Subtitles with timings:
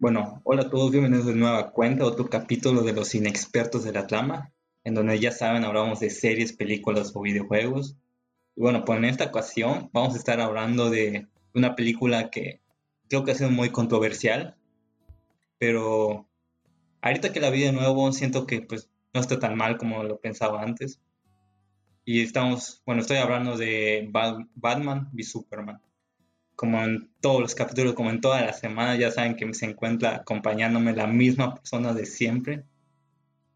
[0.00, 4.06] Bueno, hola a todos, bienvenidos de nueva cuenta, otro capítulo de los inexpertos de la
[4.06, 4.50] trama,
[4.82, 7.98] en donde ya saben, hablamos de series, películas o videojuegos.
[8.56, 12.62] Y bueno, pues en esta ocasión vamos a estar hablando de una película que
[13.10, 14.56] creo que ha sido muy controversial,
[15.58, 16.26] pero
[17.02, 20.18] ahorita que la vi de nuevo siento que pues no está tan mal como lo
[20.18, 20.98] pensaba antes.
[22.06, 24.08] Y estamos, bueno, estoy hablando de
[24.54, 25.82] Batman v Superman.
[26.60, 30.16] Como en todos los capítulos, como en toda la semana, ya saben que se encuentra
[30.16, 32.66] acompañándome la misma persona de siempre.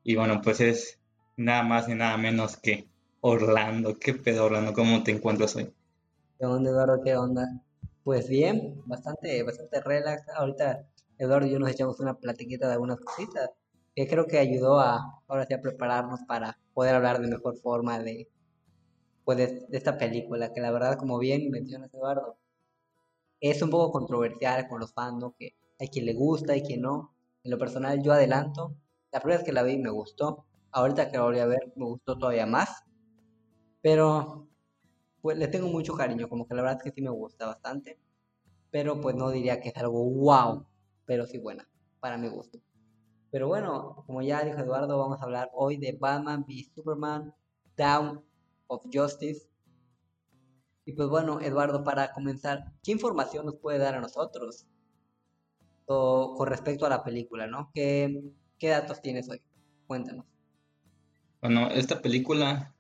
[0.02, 0.98] Y bueno, pues es
[1.36, 2.88] nada más ni nada menos que
[3.20, 3.98] Orlando.
[3.98, 4.72] ¿Qué pedo, Orlando?
[4.72, 5.70] ¿Cómo te encuentras hoy?
[6.38, 7.02] ¿Qué onda, Eduardo?
[7.04, 7.46] ¿Qué onda?
[8.04, 10.26] Pues bien, bastante, bastante relax.
[10.34, 10.86] Ahorita
[11.18, 13.50] Eduardo y yo nos echamos una platiquita de algunas cositas
[13.94, 17.98] que creo que ayudó a ahora sí a prepararnos para poder hablar de mejor forma
[17.98, 18.30] de,
[19.26, 22.38] pues de, esta película, que la verdad, como bien mencionas Eduardo,
[23.40, 25.34] es un poco controversial con los fans, ¿no?
[25.38, 27.14] Que hay quien le gusta y quien no.
[27.42, 28.76] En lo personal, yo adelanto.
[29.12, 30.46] La primera vez que la vi me gustó.
[30.72, 32.84] Ahorita que la volví a ver, me gustó todavía más.
[33.82, 34.48] Pero,
[35.20, 37.98] pues le tengo mucho cariño, como que la verdad es que sí me gusta bastante.
[38.70, 40.66] Pero pues no diría que es algo wow,
[41.06, 41.68] pero sí buena,
[42.00, 42.58] para mi gusto.
[43.30, 47.34] Pero bueno, como ya dijo Eduardo, vamos a hablar hoy de Batman v Superman,
[47.76, 48.24] Down
[48.68, 49.48] of Justice.
[50.86, 54.66] Y pues bueno, Eduardo, para comenzar, ¿qué información nos puede dar a nosotros
[55.86, 57.70] con respecto a la película, ¿no?
[57.74, 58.22] ¿Qué,
[58.58, 59.40] ¿Qué datos tienes hoy?
[59.86, 60.26] Cuéntanos.
[61.40, 62.74] Bueno, esta película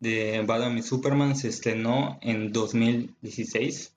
[0.00, 3.96] de Batman y Superman se estrenó en 2016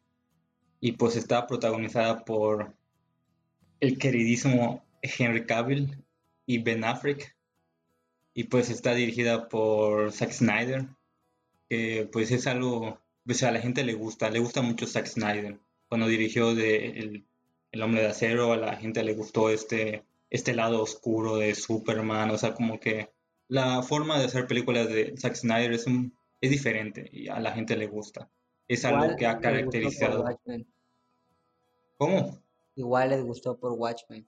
[0.80, 2.76] y pues está protagonizada por
[3.80, 6.04] el queridísimo Henry Cavill
[6.46, 7.36] y Ben Affleck.
[8.36, 10.88] Y pues está dirigida por Zack Snyder,
[11.70, 15.60] que pues es algo, pues a la gente le gusta, le gusta mucho Zack Snyder.
[15.88, 17.24] Cuando dirigió de
[17.72, 22.32] el, Hombre de Acero, a la gente le gustó este, este lado oscuro de Superman,
[22.32, 23.10] o sea, como que
[23.48, 27.52] la forma de hacer películas de Zack Snyder es, un, es diferente y a la
[27.52, 28.30] gente le gusta.
[28.68, 30.26] Es algo que ha caracterizado.
[31.98, 32.40] ¿Cómo?
[32.76, 34.28] Igual les gustó por Watchmen.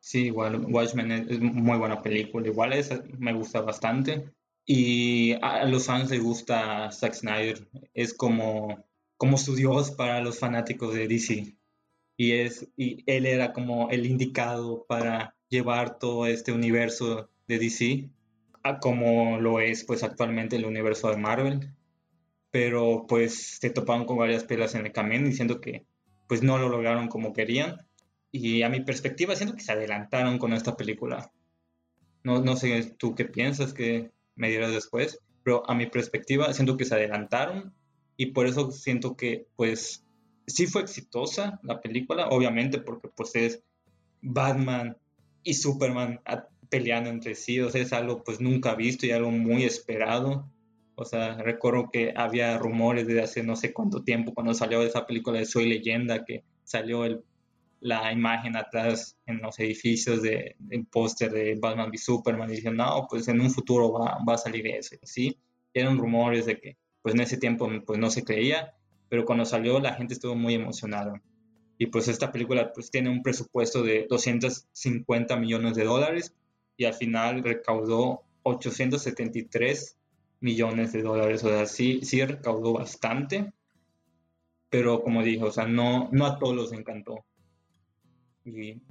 [0.00, 4.30] Sí, igual Watchmen es, muy buena película, igual es, me gusta bastante.
[4.70, 8.84] Y a los fans les gusta Zack Snyder, es como,
[9.16, 11.56] como su dios para los fanáticos de DC.
[12.18, 18.10] Y, es, y él era como el indicado para llevar todo este universo de DC
[18.62, 21.74] a como lo es pues actualmente el universo de Marvel.
[22.50, 25.86] Pero pues se toparon con varias pelas en el camino diciendo que
[26.26, 27.86] pues no lo lograron como querían
[28.30, 31.32] y a mi perspectiva, siento que se adelantaron con esta película.
[32.22, 36.76] No, no sé tú qué piensas, que me dirás después, pero a mi perspectiva, siento
[36.76, 37.74] que se adelantaron
[38.16, 40.04] y por eso siento que, pues,
[40.46, 43.62] sí fue exitosa la película, obviamente, porque pues es
[44.22, 44.96] Batman
[45.42, 46.20] y Superman
[46.68, 50.50] peleando entre sí, o sea, es algo pues nunca visto y algo muy esperado.
[50.96, 55.06] O sea, recuerdo que había rumores desde hace no sé cuánto tiempo cuando salió esa
[55.06, 57.22] película de Soy Leyenda, que salió el
[57.80, 63.06] la imagen atrás en los edificios de, del póster de Batman v Superman y no,
[63.08, 65.38] pues en un futuro va, va a salir eso, ¿sí?
[65.74, 68.74] eran rumores de que, pues en ese tiempo, pues no se creía,
[69.08, 71.22] pero cuando salió la gente estuvo muy emocionada.
[71.78, 76.34] Y pues esta película pues tiene un presupuesto de 250 millones de dólares
[76.76, 79.96] y al final recaudó 873
[80.40, 83.52] millones de dólares, o sea, sí, sí recaudó bastante,
[84.70, 87.24] pero como dije, o sea, no, no a todos les encantó.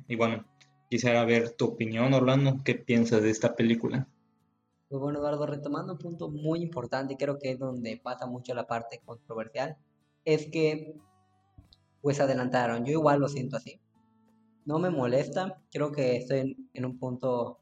[0.08, 0.46] Y, bueno,
[0.90, 2.58] quisiera ver tu opinión, Orlando.
[2.64, 4.08] ¿Qué piensas de esta película?
[4.90, 8.68] Pues bueno, Eduardo, retomando un punto muy importante, creo que es donde pasa mucho la
[8.68, 9.76] parte controversial,
[10.24, 10.96] es que
[12.02, 12.86] pues adelantaron.
[12.86, 13.82] Yo igual lo siento así.
[14.66, 17.60] No me molesta, creo que estoy en, un punto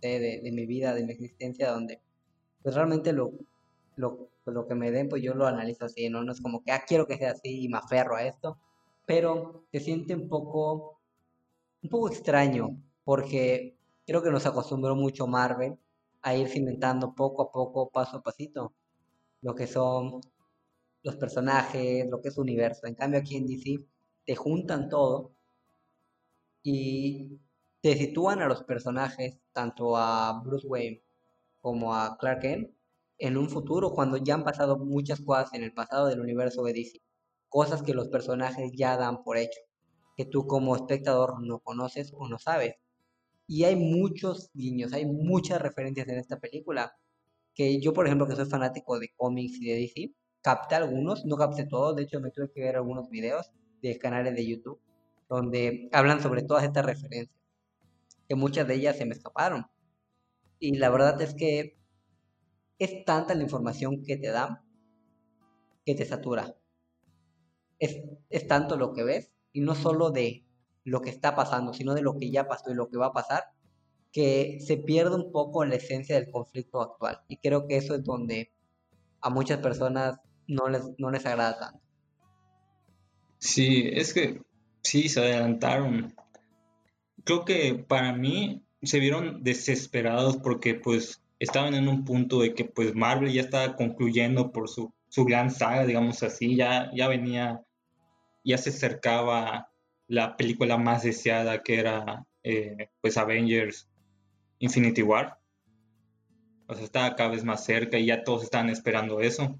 [0.00, 2.00] de, de, mi vida, de mi existencia, donde
[2.62, 3.32] pues realmente lo,
[3.96, 6.22] lo, pues, lo que me den, pues yo lo analizo así, ¿no?
[6.22, 8.58] No es como que, ah, quiero que sea así y me aferro a esto,
[9.06, 10.99] pero se siente un poco
[11.82, 15.78] un poco extraño, porque creo que nos acostumbró mucho Marvel
[16.22, 18.74] a ir cimentando poco a poco, paso a pasito,
[19.42, 20.20] lo que son
[21.02, 22.86] los personajes, lo que es universo.
[22.86, 23.84] En cambio aquí en DC
[24.26, 25.32] te juntan todo
[26.62, 27.38] y
[27.80, 31.02] te sitúan a los personajes, tanto a Bruce Wayne
[31.62, 32.70] como a Clark Kent,
[33.18, 36.74] en un futuro cuando ya han pasado muchas cosas en el pasado del universo de
[36.74, 37.00] DC.
[37.48, 39.60] Cosas que los personajes ya dan por hecho
[40.24, 42.74] tú como espectador no conoces o no sabes.
[43.46, 46.96] Y hay muchos guiños, hay muchas referencias en esta película.
[47.54, 51.36] Que yo, por ejemplo, que soy fanático de cómics y de DC, capté algunos, no
[51.36, 53.50] capté todos, de hecho me tuve que ver algunos videos
[53.82, 54.80] de canales de YouTube.
[55.28, 57.38] donde hablan sobre todas estas referencias,
[58.28, 59.66] que muchas de ellas se me escaparon.
[60.58, 61.78] Y la verdad es que
[62.78, 64.60] es tanta la información que te dan
[65.84, 66.56] que te satura.
[67.78, 70.44] Es, es tanto lo que ves y no solo de
[70.84, 73.12] lo que está pasando, sino de lo que ya pasó y lo que va a
[73.12, 73.44] pasar,
[74.12, 77.20] que se pierde un poco la esencia del conflicto actual.
[77.28, 78.52] Y creo que eso es donde
[79.20, 81.80] a muchas personas no les, no les agrada tanto.
[83.38, 84.42] Sí, es que
[84.82, 86.14] sí, se adelantaron.
[87.24, 92.64] Creo que para mí se vieron desesperados porque pues estaban en un punto de que
[92.64, 97.62] pues Marvel ya estaba concluyendo por su, su gran saga, digamos así, ya, ya venía,
[98.44, 99.70] ya se acercaba
[100.06, 103.88] la película más deseada que era eh, pues Avengers
[104.58, 105.38] Infinity War.
[106.66, 109.58] O sea, estaba cada vez más cerca y ya todos estaban esperando eso.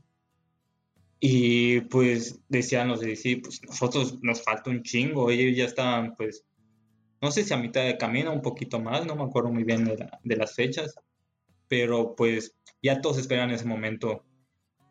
[1.19, 5.31] Y pues decían los de DC, pues nosotros nos falta un chingo.
[5.31, 6.44] Ellos ya estaban, pues,
[7.21, 9.85] no sé si a mitad de camino, un poquito más, no me acuerdo muy bien
[9.85, 10.94] de, las fechas.
[11.69, 14.25] Pero pues ya todos esperan ese momento.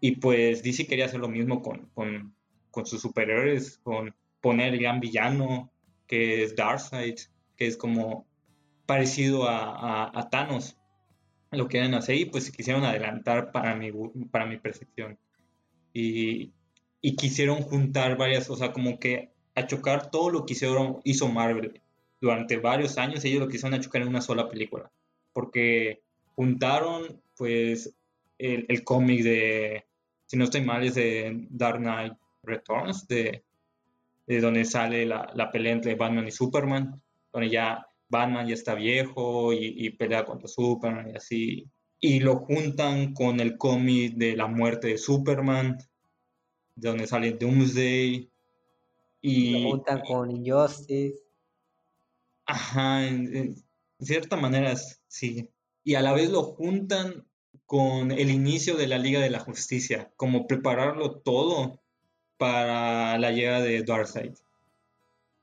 [0.02, 2.36] Y pues DC quería hacer lo mismo con, con,
[2.72, 5.72] con sus superhéroes, con poner el gran villano,
[6.08, 7.20] que es Darkseid,
[7.56, 8.26] que es como
[8.86, 10.76] parecido a, Thanos.
[11.52, 13.92] Lo quieren hacer y pues quisieron adelantar para mi,
[14.32, 15.18] para mi percepción.
[15.94, 16.54] Y,
[17.18, 21.82] quisieron juntar varias, o sea, como que a chocar todo lo que hicieron, hizo Marvel
[22.22, 24.92] durante varios años, ellos lo quisieron a chocar en una sola película.
[25.34, 26.02] Porque
[26.36, 27.94] juntaron pues
[28.38, 29.86] el, el cómic de,
[30.26, 32.14] si no estoy mal, es de Dark Knight
[32.44, 33.44] Returns, de
[34.30, 37.02] de donde sale la, la, pelea entre Batman y Superman,
[37.34, 41.68] donde ya Batman ya está viejo y, pelea contra Superman y así.
[42.00, 45.80] Y lo juntan con el cómic de la muerte de Superman,
[46.76, 48.30] de donde sale Doomsday.
[49.22, 51.24] Y lo juntan con Injustice.
[52.46, 53.56] Ajá, en,
[54.00, 54.76] cierta manera
[55.08, 55.50] sí.
[55.84, 57.26] Y a la vez lo juntan
[57.66, 61.79] con el inicio de la Liga de la Justicia, como prepararlo todo
[62.40, 64.34] para la llegada de Darkseid.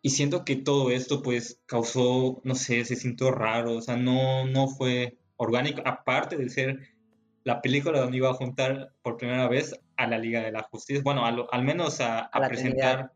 [0.01, 4.47] Y siento que todo esto pues causó, no sé, se sintió raro, o sea, no,
[4.47, 6.81] no fue orgánico, aparte de ser
[7.45, 11.03] la película donde iba a juntar por primera vez a la Liga de la Justicia,
[11.05, 13.13] bueno, al menos a, presentar,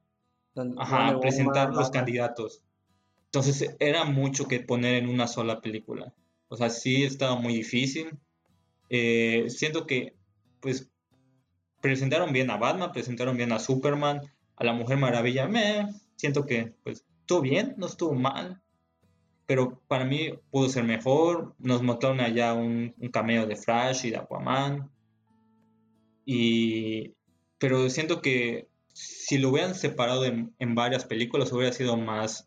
[0.77, 2.63] a presentar los candidatos.
[3.27, 6.13] Entonces era mucho que poner en una sola película.
[6.49, 8.11] O sea, sí estaba muy difícil.
[8.91, 10.17] Eh, siento que,
[10.61, 10.91] pues,
[11.81, 14.21] presentaron bien a Batman, presentaron bien a Superman,
[14.57, 15.49] a la Mujer Maravilla.
[15.49, 18.61] Me siento que pues estuvo bien, no estuvo mal,
[19.47, 21.55] pero para mí pudo ser mejor.
[21.59, 24.91] Nos mostraron allá un, cameo de Flash y de Aquaman.
[26.25, 27.15] Y
[27.59, 32.47] pero siento que si lo hubieran separado en, varias películas hubiera sido más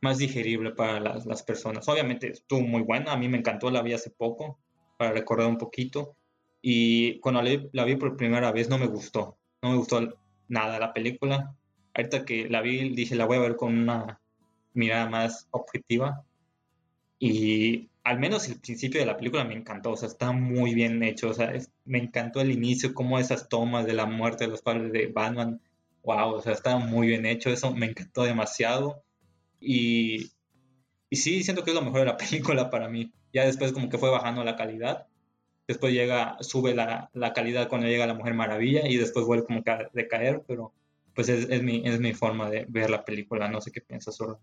[0.00, 1.88] más digerible para las, las, personas.
[1.88, 4.60] Obviamente estuvo muy buena, a mí me encantó, la vi hace poco,
[4.96, 6.16] para recordar un poquito,
[6.70, 7.40] y cuando
[7.72, 10.18] la, vi por primera vez no me gustó, no me gustó
[10.48, 11.56] nada la película.
[11.94, 14.20] Ahorita que la vi dije la voy a ver con una
[14.74, 16.26] mirada más objetiva.
[17.18, 21.02] Y al menos el principio de la película me encantó, o sea, está muy bien
[21.02, 21.54] hecho, o sea,
[21.86, 25.62] me encantó el inicio, como esas tomas de la muerte de los padres de Batman,
[26.02, 29.02] wow, o sea, está muy bien hecho, eso me encantó demasiado.
[29.58, 30.32] Y,
[31.08, 33.10] y sí, siento que es lo mejor de la película para mí.
[33.32, 35.06] Ya después como que fue bajando la calidad,
[35.68, 39.62] después llega, sube la, la, calidad cuando llega la Mujer Maravilla y después vuelve como
[39.66, 40.72] a decaer, pero
[41.14, 44.16] pues es, es, mi, es mi forma de ver la película, no sé qué piensas,
[44.16, 44.40] solo.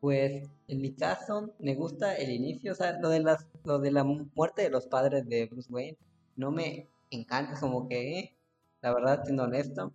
[0.00, 3.90] Pues en mi caso me gusta el inicio, o sea, lo de, las, lo de
[3.90, 5.98] la muerte de los padres de Bruce Wayne
[6.36, 8.36] no me encanta, como que, eh,
[8.82, 9.92] la verdad, siendo honesto,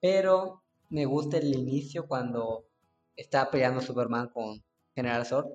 [0.00, 2.66] pero me gusta el inicio cuando
[3.14, 4.62] está peleando Superman con
[4.94, 5.46] General Zod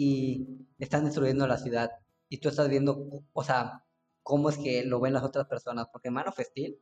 [0.00, 0.46] y
[0.78, 1.90] están destruyendo la ciudad.
[2.28, 3.84] Y tú estás viendo, o sea,
[4.22, 5.88] cómo es que lo ven las otras personas.
[5.92, 6.78] Porque Man of Steel,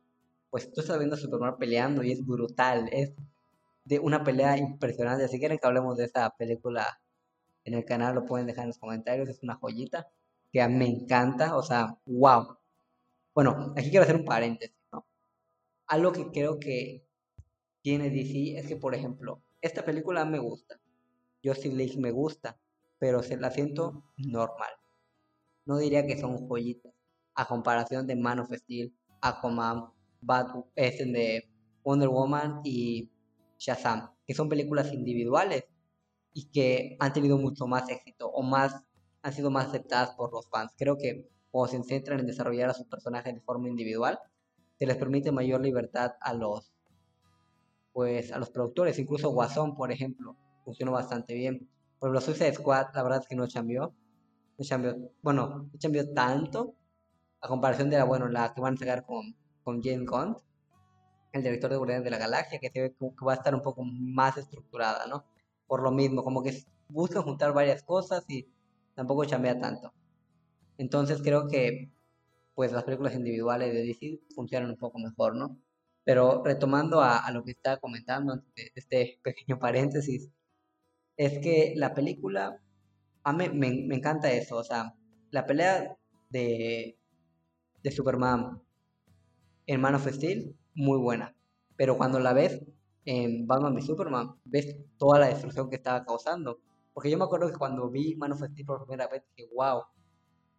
[0.51, 2.87] pues tú estás viendo a Superman peleando y es brutal.
[2.91, 3.15] Es
[3.85, 5.27] de una pelea impresionante.
[5.29, 7.01] Si quieren que hablemos de esa película
[7.63, 9.27] en el canal, lo pueden dejar en los comentarios.
[9.29, 10.07] Es una joyita
[10.53, 11.57] que a mí me encanta.
[11.57, 12.59] O sea, wow.
[13.33, 15.07] Bueno, aquí quiero hacer un paréntesis, ¿no?
[15.87, 17.03] Algo que creo que
[17.81, 20.79] tiene DC es que, por ejemplo, esta película me gusta.
[21.43, 22.59] Justice League me gusta
[22.99, 24.69] pero se la siento normal.
[25.65, 26.93] No diría que son joyitas.
[27.35, 31.49] A comparación de Man of Steel, Aquaman, Bad, este de
[31.83, 33.09] Wonder Woman y
[33.59, 35.65] Shazam, que son películas individuales
[36.33, 38.83] y que han tenido mucho más éxito o más
[39.21, 40.71] han sido más aceptadas por los fans.
[40.77, 44.19] Creo que cuando se centran en desarrollar a sus personajes de forma individual,
[44.79, 46.71] se les permite mayor libertad a los
[47.93, 51.67] pues a los productores, incluso Guasón, por ejemplo, funcionó bastante bien.
[51.99, 53.93] Por ejemplo, Suicide Squad, la verdad es que no cambió.
[54.57, 56.75] No cambió, bueno, no cambió tanto
[57.41, 60.37] a comparación de la, bueno, la que van a sacar con, con James Gunn,
[61.33, 63.61] el director de Guardianes de la Galaxia, que se ve que va a estar un
[63.61, 65.25] poco más estructurada, ¿no?
[65.67, 68.47] Por lo mismo, como que buscan juntar varias cosas y
[68.95, 69.93] tampoco chambea tanto.
[70.77, 71.91] Entonces creo que
[72.55, 75.59] pues las películas individuales de DC funcionan un poco mejor, ¿no?
[76.03, 80.31] Pero retomando a, lo que estaba comentando este pequeño paréntesis,
[81.17, 82.61] es que la película,
[83.23, 84.95] a mí me, encanta eso, o sea,
[85.31, 85.97] la pelea
[86.29, 86.97] de,
[87.83, 88.61] de Superman
[89.65, 91.35] en Man of Steel, muy buena.
[91.75, 92.63] Pero cuando la ves
[93.05, 96.59] en Batman y Superman, ves toda la destrucción que estaba causando.
[96.93, 99.83] Porque yo me acuerdo que cuando vi Man of Steel por primera vez, dije, wow,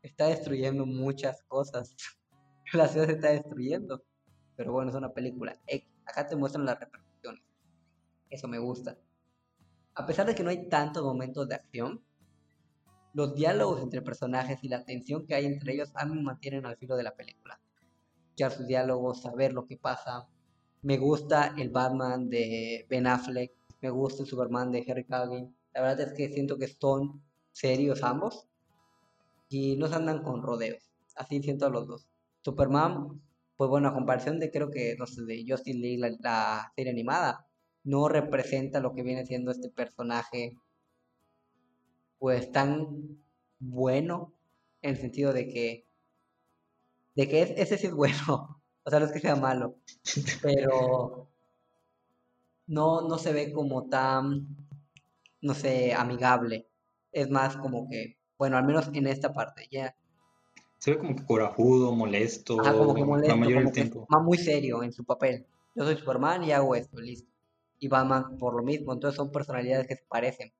[0.02, 1.96] está destruyendo muchas cosas.
[2.72, 4.02] la ciudad se está destruyendo.
[4.56, 5.58] Pero bueno, es una película
[6.04, 7.42] Acá te muestran las repercusiones.
[8.30, 8.96] Eso me gusta.
[9.98, 12.00] A pesar de que no hay tantos momentos de acción,
[13.14, 16.66] los diálogos entre personajes y la tensión que hay entre ellos a mí me mantienen
[16.66, 17.60] al filo de la película.
[18.36, 20.28] Ya sus diálogos, saber lo que pasa.
[20.82, 25.52] Me gusta el Batman de Ben Affleck, me gusta el Superman de Henry Cavill.
[25.74, 28.46] La verdad es que siento que son serios ambos
[29.48, 30.92] y no andan con rodeos.
[31.16, 32.06] Así siento a los dos.
[32.42, 33.20] Superman
[33.58, 37.47] pues bueno, a comparación de creo que, no de Justin Lee, la, serie animada,
[37.88, 40.54] no representa lo que viene siendo este personaje,
[42.18, 43.18] pues tan
[43.58, 44.34] bueno,
[44.82, 45.86] en el sentido de que,
[47.14, 49.76] de que ese sí es bueno, o sea, no es que sea malo,
[50.42, 51.30] pero
[52.66, 54.46] no, no se ve como tan,
[55.40, 56.68] no sé, amigable,
[57.10, 59.96] es más como que, bueno, al menos en esta parte, ya
[60.76, 64.06] se ve como que corajudo, molesto, como que molesto, la mayoría del tiempo.
[64.14, 65.46] Va muy serio en su papel.
[65.74, 67.37] Yo soy Superman y hago esto, listo.
[67.78, 70.52] Y Batman por lo mismo, entonces son personalidades que se parecen.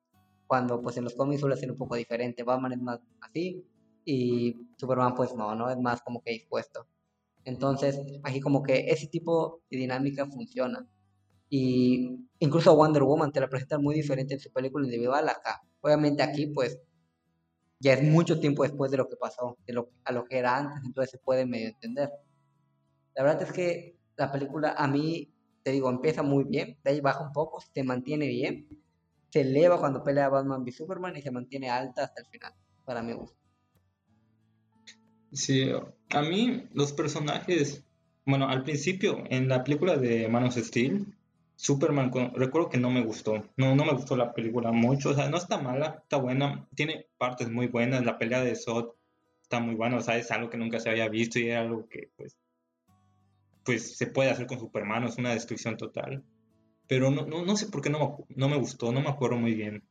[0.47, 2.43] Cuando pues en los cómics suele ser un poco diferente.
[2.43, 3.65] Batman es más así
[4.05, 5.71] y Superman pues no, ¿no?
[5.71, 6.87] Es más como que dispuesto.
[7.45, 10.87] Entonces, aquí como que ese tipo de dinámica funciona.
[11.51, 15.61] Y incluso Wonder Woman te la presentan muy diferente en su película individual acá.
[15.81, 16.79] Obviamente aquí pues
[17.81, 20.57] ya es mucho tiempo después de lo que pasó, de lo, a lo que era
[20.57, 22.11] antes, entonces se puede medio entender.
[23.15, 25.33] La verdad es que la película a mí,
[25.69, 28.67] te digo, empieza muy bien, de ahí baja un poco, se mantiene bien,
[29.29, 32.55] se eleva cuando pelea Batman v Superman y se mantiene alta hasta el final,
[32.87, 33.37] para mi gusto.
[35.31, 35.71] Sí,
[36.09, 37.85] a mí los personajes,
[38.25, 41.15] bueno, al principio en la película de Man of Steel,
[41.57, 45.29] Superman, recuerdo que no me gustó, no, no me gustó la película mucho, o sea,
[45.29, 48.95] no está mala, está buena, tiene partes muy buenas, la pelea de Zod
[49.43, 51.87] está muy buena, o sea, es algo que nunca se había visto y era algo
[51.91, 52.39] que pues,
[53.69, 56.25] pues se puede hacer con Superman, es una destrucción total,
[56.87, 59.53] pero no, no, no sé por qué no, no me gustó, no me acuerdo muy
[59.53, 59.85] bien.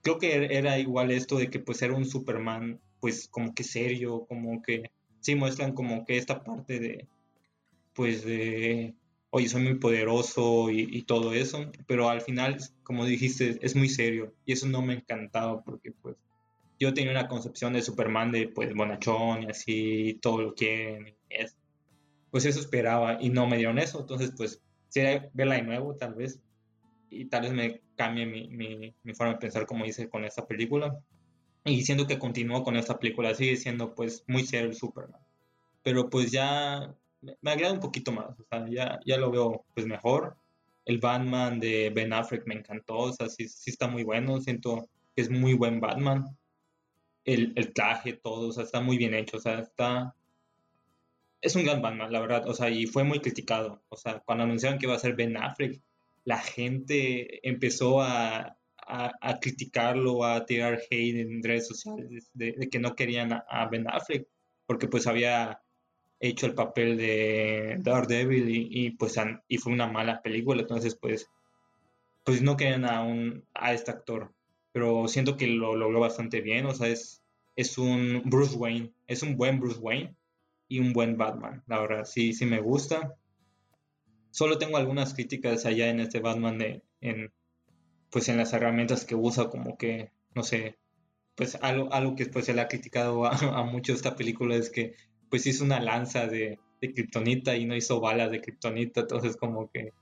[0.00, 4.24] Creo que era igual esto de que pues era un Superman pues como que serio,
[4.26, 7.06] como que sí muestran como que esta parte de
[7.92, 8.94] pues de
[9.28, 14.32] oye, soy muy poderoso y, todo eso, pero al final, como dijiste, es muy serio
[14.46, 16.16] y eso no me encantaba porque pues
[16.80, 21.54] yo tenía una concepción de Superman de pues bonachón y así, todo lo quieren, es,
[22.34, 26.14] pues eso esperaba y no me dieron eso, entonces pues sería verla de nuevo tal
[26.14, 26.40] vez.
[27.08, 30.44] Y tal vez me cambie mi, mi, mi forma de pensar como hice con esta
[30.44, 30.98] película.
[31.64, 35.20] Y siento que continúo con esta película, sigue siendo pues muy serio el Superman,
[35.84, 36.92] pero pues ya
[37.40, 40.36] me agrada un poquito más, o sea, ya, ya lo veo pues mejor.
[40.86, 44.88] El Batman de Ben Affleck me encantó, o sea, sí, sí está muy bueno, siento
[45.14, 46.36] que es muy buen Batman.
[47.24, 50.16] El, el, traje, todo, o sea, está muy bien hecho, o sea, está...
[51.44, 54.44] Es un gran Batman, la verdad, o sea, y fue muy criticado, o sea, cuando
[54.44, 55.78] anunciaron que iba a ser Ben Affleck,
[56.24, 62.94] la gente empezó a, a, criticarlo, a tirar hate en redes sociales de, que no
[62.96, 64.26] querían a Ben Affleck,
[64.66, 65.60] porque pues había
[66.18, 71.28] hecho el papel de Daredevil y, y pues y fue una mala película, entonces pues
[72.24, 74.32] pues no querían a un a este actor,
[74.72, 77.22] pero siento que lo logró bastante bien, o sea, es
[77.56, 80.16] es un Bruce Wayne, es un buen Bruce Wayne
[80.68, 83.14] y un buen Batman, la verdad, sí sí me gusta.
[84.30, 87.32] Solo tengo algunas críticas allá en este Batman de en
[88.10, 90.78] pues en las herramientas que usa como que no sé,
[91.36, 94.70] pues algo, algo que después se le ha criticado a, a mucho esta película es
[94.70, 94.94] que
[95.30, 99.70] pues hizo una lanza de, de kriptonita y no hizo balas de kriptonita, entonces como
[99.70, 99.92] que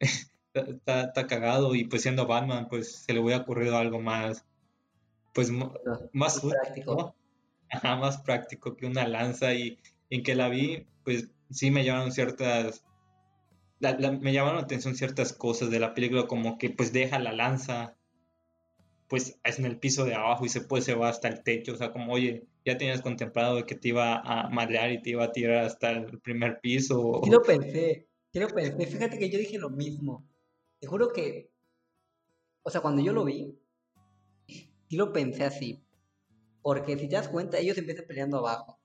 [0.54, 4.44] está, cagado y pues siendo Batman pues se le hubiera ocurrido algo más,
[5.34, 7.14] pues más, práctico.
[7.82, 9.78] más práctico que una lanza y
[10.12, 12.84] en que la vi pues sí me llevaron ciertas
[13.80, 17.96] me llamaron la atención ciertas cosas de la película, como que pues deja la lanza
[19.08, 21.72] pues es en el piso de abajo y se, puede se va hasta el techo,
[21.72, 25.24] o sea, como, oye, ya tenías contemplado que te iba a madrear y te iba
[25.24, 27.20] a tirar hasta el primer piso.
[27.22, 30.26] Sí lo pensé, sí lo pensé, fíjate que yo dije lo mismo,
[30.80, 31.50] te juro que,
[32.62, 33.54] o sea, cuando yo lo vi,
[34.46, 35.84] sí lo pensé así,
[36.62, 38.81] porque si te das cuenta, ellos empiezan peleando abajo,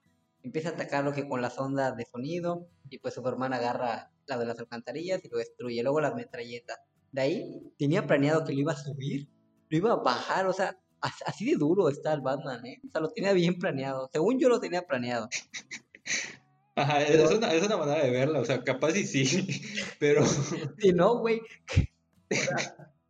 [0.47, 4.45] empieza a atacarlo que con las ondas de sonido, y pues Superman agarra la de
[4.45, 6.79] las alcantarillas y lo destruye, luego las metralletas.
[7.11, 9.29] De ahí tenía planeado que lo iba a subir
[9.69, 12.79] lo iba a bajar, o sea, así de duro está el Batman, ¿eh?
[12.87, 14.09] O sea, lo tenía bien planeado.
[14.11, 15.29] Según yo lo tenía planeado.
[16.75, 19.47] Ajá, es, una, es una manera de verla, o sea, capaz y sí,
[19.99, 20.23] pero...
[20.79, 21.41] Si no, güey,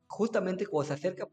[0.07, 1.27] justamente cuando se acerca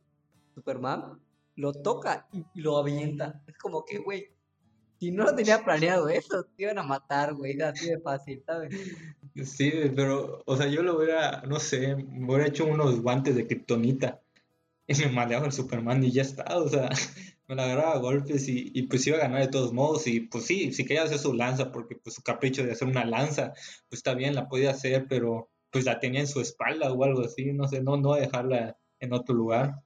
[0.55, 1.21] Superman,
[1.55, 3.41] lo toca y, lo avienta.
[3.47, 4.33] Es como que, güey,
[5.05, 8.75] si no lo tenía planeado eso, te iban a matar, güey, así de fácil, ¿sabes?
[9.45, 13.47] Sí, pero, o sea, yo lo hubiera, no sé, me hubiera hecho unos guantes de
[13.47, 14.23] kriptonita
[14.87, 16.89] y me maleaba el Superman y ya está, o sea,
[17.49, 20.21] me la agarraba a golpes y, y, pues iba a ganar de todos modos y
[20.21, 23.53] pues sí, si quería hacer su lanza porque pues su capricho de hacer una lanza,
[23.91, 27.23] pues está bien, la podía hacer, pero pues la tenía en su espalda o algo
[27.25, 29.83] así, no sé, no, no dejarla en otro lugar.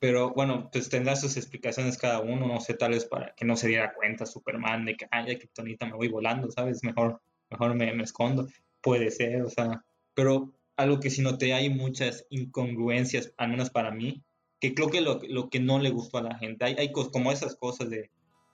[0.00, 3.56] Pero bueno, pues tendrá sus explicaciones cada uno, no sé, tal vez para que no
[3.56, 6.82] se diera cuenta Superman de que, ay, ya Kryptonita me voy volando, ¿sabes?
[6.82, 8.48] Mejor, mejor me, me escondo.
[8.80, 13.90] Puede ser, o sea, pero algo que si noté hay muchas incongruencias, al menos para
[13.90, 14.22] mí,
[14.60, 17.32] que creo que lo, lo que no le gustó a la gente, hay, hay como
[17.32, 18.10] esas cosas de,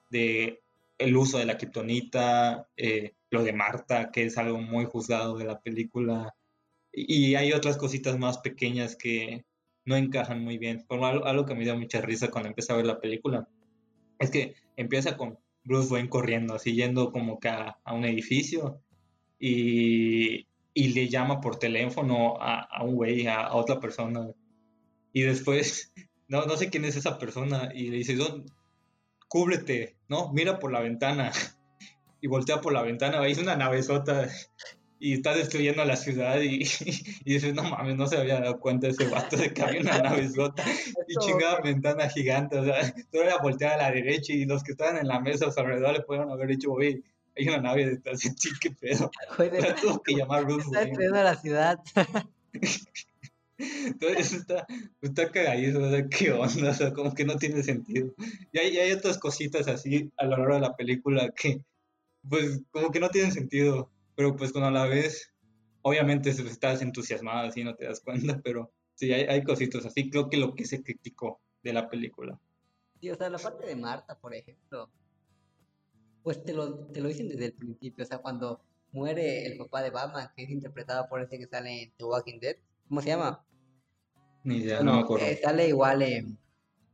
[0.09, 0.61] de
[0.97, 5.45] el uso de la kriptonita, eh, lo de Marta, que es algo muy juzgado de
[5.45, 6.35] la película,
[6.93, 9.45] y, hay otras cositas más pequeñas que
[9.85, 10.85] no encajan muy bien.
[10.89, 13.47] Algo, algo, que me dio mucha risa cuando empecé a ver la película,
[14.19, 18.81] es que empieza con Bruce Wayne corriendo, así yendo como que a un edificio,
[19.39, 24.29] y, y le llama por teléfono a, un güey, a, otra persona.
[25.11, 25.91] Y después,
[26.27, 28.17] no, no sé quién es esa persona, y le dice,
[29.27, 30.31] cúbrete, ¿no?
[30.31, 31.31] Mira por la ventana.
[32.23, 34.29] Y voltea por la ventana, veis una navezota
[35.03, 36.63] y está destruyendo la ciudad y,
[37.25, 39.97] y dices, no mames, no se había dado cuenta ese vato de que había una
[40.03, 40.63] navezota
[41.07, 44.73] y chingada ventana gigante, o sea, solo era voltear a la derecha y los que
[44.73, 47.03] estaban en la mesa a su alrededor le pudieron haber dicho, güey,
[47.35, 49.09] hay una nave detrás de ti, qué pedo.
[49.29, 51.79] Joder, tuvo que llamar Bruce Está destruyendo la ciudad.
[53.57, 54.67] Entonces está,
[55.01, 58.13] está cagadísimo, o sea, qué onda, o sea, como que no tiene sentido.
[58.51, 61.63] Y hay, hay otras cositas así a lo largo de la película que,
[62.27, 63.89] pues, como que no tienen sentido,
[64.21, 65.33] pero pues cuando la ves,
[65.81, 70.29] obviamente estás entusiasmada, así no te das cuenta, pero sí, hay, hay cositas así, creo
[70.29, 72.39] que lo que se criticó de la película.
[72.99, 74.91] Sí, o sea, la parte de Marta, por ejemplo,
[76.21, 79.81] pues te lo, te lo dicen desde el principio, o sea, cuando muere el papá
[79.81, 82.57] de Batman, que es interpretado por ese que sale en The Walking Dead,
[82.89, 83.43] ¿cómo se llama?
[84.43, 85.25] Ni idea, no, me acuerdo.
[85.25, 86.37] Eh, sale igual en,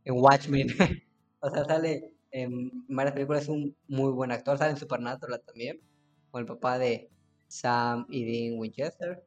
[0.06, 0.70] en Watchmen,
[1.42, 5.82] o sea, sale en varias películas, es un muy buen actor, sale en Supernatural también,
[6.32, 7.10] con el papá de
[7.47, 9.25] Sam y Dean Winchester.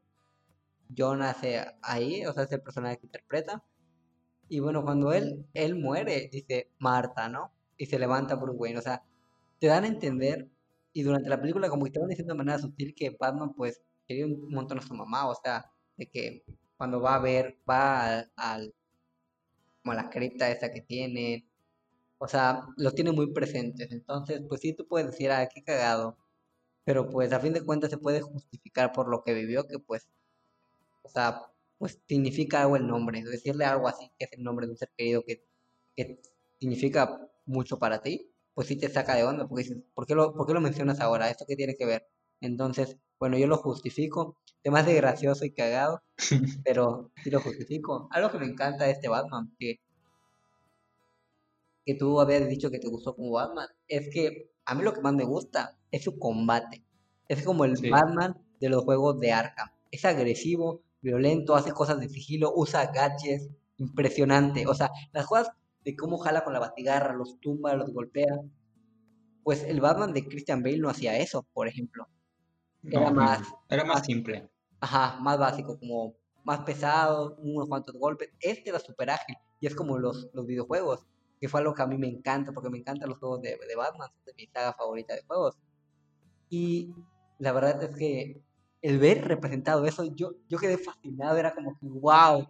[0.96, 3.62] John hace ahí, o sea, es el personaje que interpreta.
[4.48, 7.52] Y bueno, cuando él, él muere, dice Marta, ¿no?
[7.78, 9.02] Y se levanta Bruce Wayne, o sea,
[9.61, 10.48] te dan a entender,
[10.92, 13.80] y durante la película como que te van diciendo de manera sutil que Batman pues
[14.09, 16.44] quería un montón a su mamá, o sea, de que
[16.76, 18.74] cuando va a ver, va al,
[19.83, 21.46] como a la cripta esa que tiene,
[22.18, 26.16] o sea, los tiene muy presentes, entonces pues sí tú puedes decir, ah, qué cagado,
[26.85, 30.09] pero pues a fin de cuentas se puede justificar por lo que vivió, que pues,
[31.03, 31.43] o sea,
[31.79, 34.90] pues significa algo el nombre, decirle algo así, que es el nombre de un ser
[34.97, 35.47] querido que,
[35.97, 36.21] que
[36.59, 40.35] significa mucho para ti, pues sí te saca de onda, porque dices, ¿por qué lo,
[40.35, 41.31] por qué lo mencionas ahora?
[41.31, 42.07] ¿Esto qué tiene que ver?
[42.40, 46.03] Entonces, bueno, yo lo justifico, temas de gracioso y cagado,
[46.64, 48.09] pero sí lo justifico.
[48.12, 49.81] Algo que me encanta de este Batman, que,
[51.90, 55.00] que tú habías dicho que te gustó como Batman, es que a mí lo que
[55.00, 56.85] más me gusta es su combate.
[57.26, 59.70] Es como el Batman de los juegos de Arkham.
[59.90, 64.68] Es agresivo, violento, hace cosas de sigilo, usa gadgets, impresionante.
[64.68, 65.50] O sea, las cosas
[65.85, 68.38] de cómo jala con la batigarra, los tumba, los golpea.
[69.42, 72.07] Pues el Batman de Christian Bale no hacía eso, por ejemplo.
[72.85, 73.42] Era más...
[73.68, 74.48] Era más simple.
[74.79, 78.31] Ajá, más básico, como más pesado, unos cuantos golpes.
[78.38, 81.05] Este era súper ágil y es como los, los videojuegos,
[81.40, 83.76] que fue algo que a mí me encanta, porque me encantan los juegos de, de
[83.76, 85.57] Batman, de mi saga favorita de juegos.
[86.50, 86.94] Y
[87.38, 88.40] la verdad es que
[88.83, 92.46] el ver representado eso, yo, yo quedé fascinado, era como que, wow,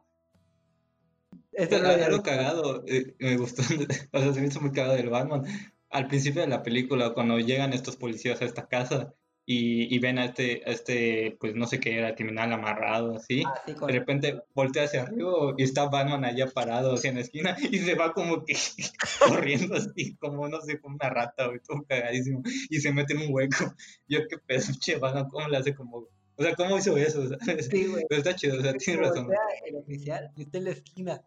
[1.52, 3.62] este era algo cagado, eh, me gustó,
[4.12, 5.44] o sea, se me hizo muy cagado del Batman.
[5.90, 9.14] Al principio de la película, cuando llegan estos policías a esta casa
[9.52, 13.42] y, ven a este, a este, pues no sé qué era, criminal amarrado, así.
[13.44, 17.22] Ah, sí, De repente voltea hacia arriba y está Batman allá parado así en la
[17.22, 18.54] esquina y se va como que
[19.18, 22.44] corriendo así, como no sé, como una rata, güey, todo cagadísimo.
[22.68, 23.74] Y se mete en un hueco.
[24.08, 25.96] Yo qué pedo, che, Batman, ¿cómo le hace como...
[25.98, 27.28] O sea, ¿cómo hizo eso?
[27.28, 27.68] ¿sabes?
[27.72, 28.04] Sí, güey.
[28.08, 29.30] Pero está chido, o sea, tiene razón.
[29.66, 31.24] El oficial está en la esquina.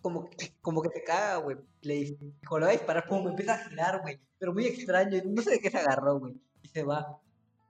[0.00, 1.58] Como que, como que se caga, güey.
[1.82, 4.18] Le dice, hijo, le va a disparar, pum, empieza a girar, güey.
[4.38, 6.40] Pero muy extraño, no sé de qué se agarró, güey.
[6.62, 7.20] Y se va.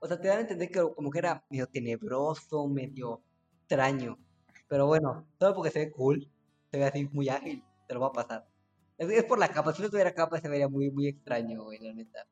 [0.03, 3.23] O sea, te dan a entender que como que era medio tenebroso, medio
[3.61, 4.19] extraño.
[4.67, 6.29] Pero bueno, todo porque se ve cool,
[6.73, 8.49] se ve así muy ágil, te lo va a pasar.
[8.99, 11.93] Es, por la capa, si no tuviera capa se vería muy, muy extraño, güey, la
[11.95, 12.27] neta.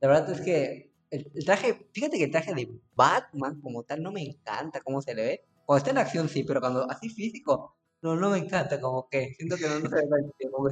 [0.00, 4.12] La verdad es que el, traje, fíjate que el traje de Batman como tal no
[4.12, 5.44] me encanta cómo se le ve.
[5.64, 9.32] Cuando está en acción sí, pero cuando así físico, no, no me encanta, como que
[9.34, 10.68] siento que no, no se ve como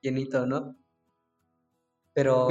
[0.00, 0.76] llenito, ¿no?
[2.12, 2.46] Pero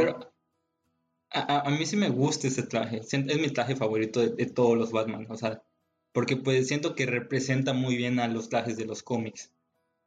[1.31, 2.97] a, a- mí sí me gusta ese traje.
[2.99, 5.25] Es mi traje favorito de, de todos los Batman.
[5.29, 5.61] O sea,
[6.11, 9.51] porque pues siento que representa muy bien a los trajes de los cómics.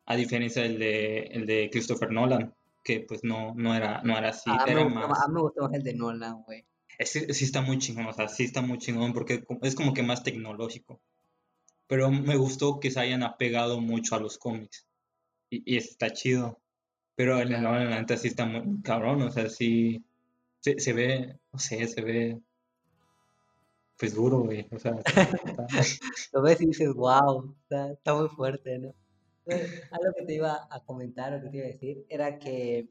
[0.07, 4.31] A diferencia del de, el de Christopher Nolan, que pues no, no era, no era
[4.31, 4.51] así.
[4.51, 5.25] a mí me Era gusta más, más.
[5.25, 6.65] a mí me gusta más el de Nolan, güey.
[6.99, 10.03] Ese sí está muy chingón, o sea, sí está muy chingón porque es como que
[10.03, 11.01] más tecnológico.
[11.87, 14.87] Pero me gustó que se hayan apegado mucho a los cómics.
[15.51, 16.61] Y, y está chido.
[17.15, 20.05] Pero el de Nolan, la neta, sí está muy cabrón, o sea, sí.
[20.63, 22.41] Se, se ve, no sé, se ve.
[23.99, 24.67] Pues duro, güey.
[24.73, 25.67] O sea, está-
[26.33, 28.95] Lo ves y dices, wow, está, está muy fuerte, ¿no?
[29.47, 32.89] Algo que te iba a comentar o que te iba a decir era que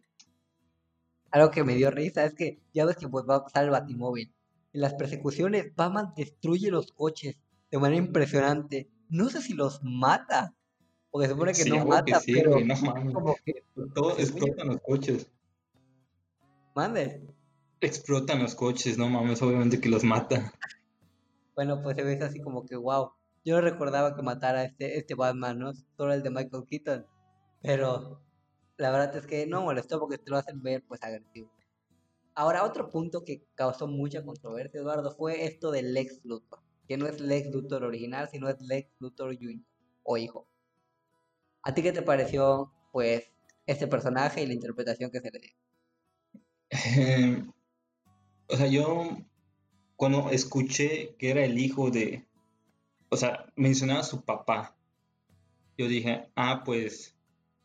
[1.32, 3.70] algo que me dio risa es que ya ves que pues va a pasar el
[3.72, 4.34] Batimóvil.
[4.74, 7.38] En las persecuciones, Batman destruye los coches
[7.72, 8.90] de manera impresionante.
[9.10, 10.54] No sé si los mata,
[11.10, 13.64] porque se supone que Sí, no a huevo que mata, sí, pero no como que
[13.96, 15.32] Todo según yo- explotan los coches.
[16.76, 17.22] mande.
[17.82, 20.54] Explotan los coches, no mames, obviamente que los mata.
[21.56, 23.12] Bueno, pues se ve así como que wow.
[23.44, 25.74] Yo no recordaba que matara a este, este Batman, ¿no?
[25.98, 27.06] Solo el de Michael Keaton.
[27.64, 28.22] Pero
[28.78, 31.52] la verdad es que no molestó porque te lo hacen ver pues agresivo.
[32.36, 36.60] Ahora, otro punto que causó mucha controversia, Eduardo, fue esto del Lex Luthor.
[36.88, 39.66] Que no es Lex Luthor original, sino es Lex Luthor Jr.
[40.04, 40.48] o hijo.
[41.64, 43.32] ¿A ti qué te pareció, pues,
[43.66, 45.52] este personaje y la interpretación que se le dio?
[46.74, 47.44] Eh,
[48.52, 49.18] o sea, yo
[49.96, 52.26] cuando escuché que era el hijo de,
[53.10, 54.76] o sea, mencionaba a su papá,
[55.78, 57.16] yo dije, ah, pues,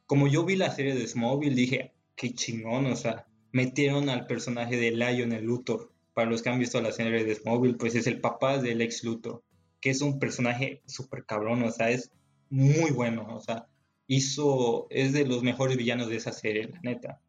[0.07, 4.77] como yo vi la serie de Smallville, dije, qué chingón, o sea, metieron al personaje
[4.77, 5.93] de Lionel Luthor.
[6.15, 9.05] Para los que han visto la serie de Smallville, pues es el papá del ex
[9.05, 9.43] Luthor,
[9.81, 12.11] que es un personaje súper cabrón, o sea, es
[12.49, 13.67] muy bueno, o sea,
[14.07, 17.21] hizo, es de los mejores villanos de esa serie, la neta.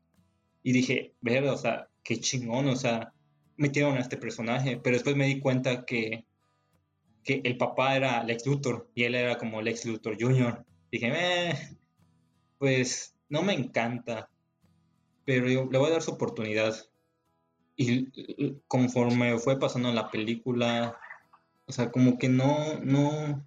[0.63, 3.13] Y dije, ver, o sea, qué chingón, o sea,
[3.57, 6.25] metieron a este personaje, pero después me di cuenta que,
[7.23, 10.65] que el papá era Lex Luthor y él era como Lex Luthor Jr.
[10.91, 11.77] Dije, eh,
[12.57, 14.29] pues no me encanta,
[15.25, 16.75] pero yo le voy a dar su oportunidad.
[17.75, 18.07] Y
[18.67, 20.97] conforme fue pasando la película,
[21.67, 23.45] o sea, como que no, no,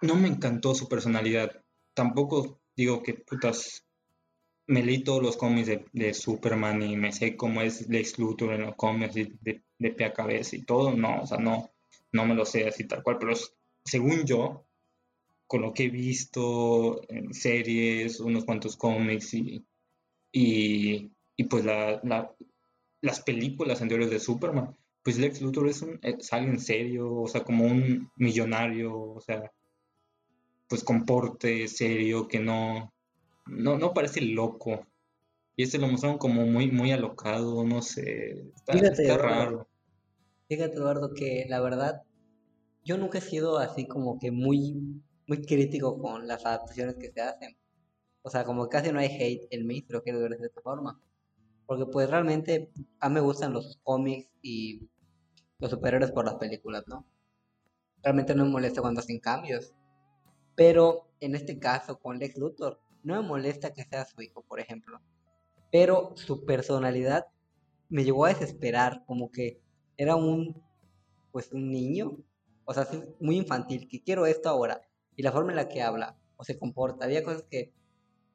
[0.00, 1.62] no me encantó su personalidad.
[1.92, 3.84] Tampoco digo que putas
[4.66, 8.54] me leí todos los cómics de, de Superman y me sé cómo es Lex Luthor
[8.54, 11.70] en los cómics de, de pie a cabeza y todo, no, o sea, no,
[12.12, 13.34] no me lo sé así tal cual, pero
[13.84, 14.64] según yo,
[15.46, 19.64] con lo que he visto en series, unos cuantos cómics y,
[20.32, 22.34] y, y pues la, la-
[23.02, 26.00] las películas anteriores de Superman, pues Lex Luthor es, un,
[26.32, 29.52] alguien serio, o sea, como un millonario, o sea,
[30.68, 32.91] pues con porte serio, que no,
[33.46, 34.86] no, no parece loco.
[35.56, 39.68] Y este lo mostraron como muy, muy alocado, no sé, está, Fíjate, está Eduardo, raro.
[40.48, 42.02] Fíjate, Eduardo, que la verdad,
[42.84, 47.20] yo nunca he sido así como que muy, muy crítico con las adaptaciones que se
[47.20, 47.56] hacen.
[48.22, 50.46] O sea, como que casi no hay hate en mí, si lo quiero ver de
[50.46, 51.00] esta forma.
[51.66, 54.88] Porque pues realmente a mí me gustan los cómics y
[55.58, 57.06] los superhéroes por las películas, ¿no?
[58.02, 59.74] Realmente no me molesta cuando hacen cambios.
[60.54, 64.60] Pero en este caso con Lex Luthor, no me molesta que sea su hijo, por
[64.60, 65.00] ejemplo.
[65.72, 67.26] Pero su personalidad
[67.88, 69.62] me llevó a desesperar, como que
[69.96, 70.62] era un,
[71.32, 72.18] pues un niño,
[72.64, 72.86] o sea,
[73.20, 74.82] muy infantil, que quiero esto ahora.
[75.16, 77.72] Y la forma en la que habla o se comporta, había cosas que,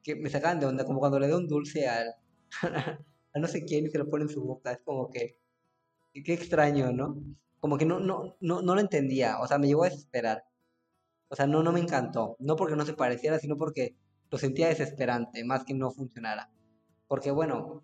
[0.02, 2.14] que me sacaban de onda, como cuando le da un dulce al,
[3.34, 5.38] a no sé quién y se lo pone en su boca, es como que,
[6.12, 7.22] que- qué extraño, ¿no?
[7.60, 10.44] Como que no, no, no, no lo entendía, o sea, me llevó a desesperar.
[11.28, 13.96] O sea, no, no me encantó, no porque no se pareciera, sino porque
[14.30, 16.50] lo sentía desesperante, más que no funcionara.
[17.06, 17.82] Porque bueno,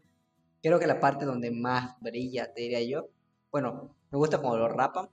[0.62, 3.08] creo que la parte donde más brilla, te diría yo,
[3.50, 5.08] Bueno, me gusta cuando lo rapan.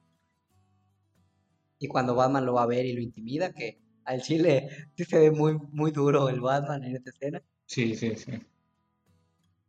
[1.79, 5.19] Y cuando Batman lo va a ver y lo intimida, que al chile sí se
[5.19, 7.41] ve muy, muy duro el Batman en esta escena.
[7.65, 8.31] Sí, sí, sí.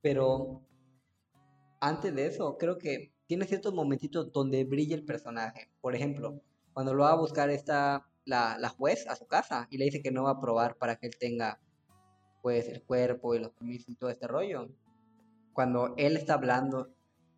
[0.00, 0.62] Pero
[1.80, 5.70] antes de eso, creo que tiene ciertos momentitos donde brilla el personaje.
[5.80, 9.78] Por ejemplo, cuando lo va a buscar esta, la, la juez a su casa y
[9.78, 11.60] le dice que no va a probar para que él tenga
[12.42, 14.68] pues el cuerpo y los permisos y todo este rollo.
[15.52, 16.94] Cuando él está hablando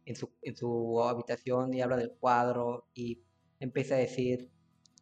[0.07, 3.23] en su, en su habitación y habla del cuadro y
[3.61, 4.51] empieza a decir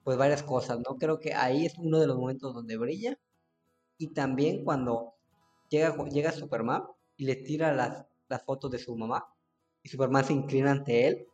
[0.04, 0.98] pues varias cosas, ¿no?
[0.98, 3.18] Creo que ahí es uno de los momentos donde brilla.
[3.98, 5.14] Y también cuando
[5.68, 6.82] llega, llega Superman
[7.16, 9.32] y le tira las, las fotos de su mamá
[9.82, 11.26] y Superman se inclina ante él,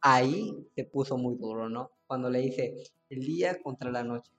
[0.00, 1.90] ahí se puso muy duro, ¿no?
[2.06, 2.74] Cuando le dice
[3.08, 4.32] el día contra la noche,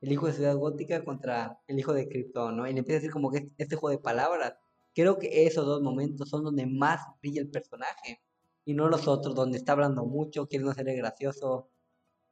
[0.00, 2.66] el hijo de Ciudad Gótica contra el hijo de Krypton, ¿no?
[2.66, 4.54] Y le empieza a decir como que este juego de palabras.
[4.94, 8.20] Creo que esos dos momentos son donde más brilla el personaje
[8.64, 11.68] y no los otros, donde está hablando mucho, quiere no ser gracioso.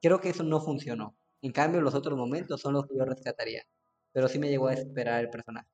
[0.01, 1.15] Creo que eso no funcionó.
[1.43, 3.63] En cambio, los otros momentos son los que yo rescataría.
[4.13, 5.69] Pero sí me llegó a esperar el personaje.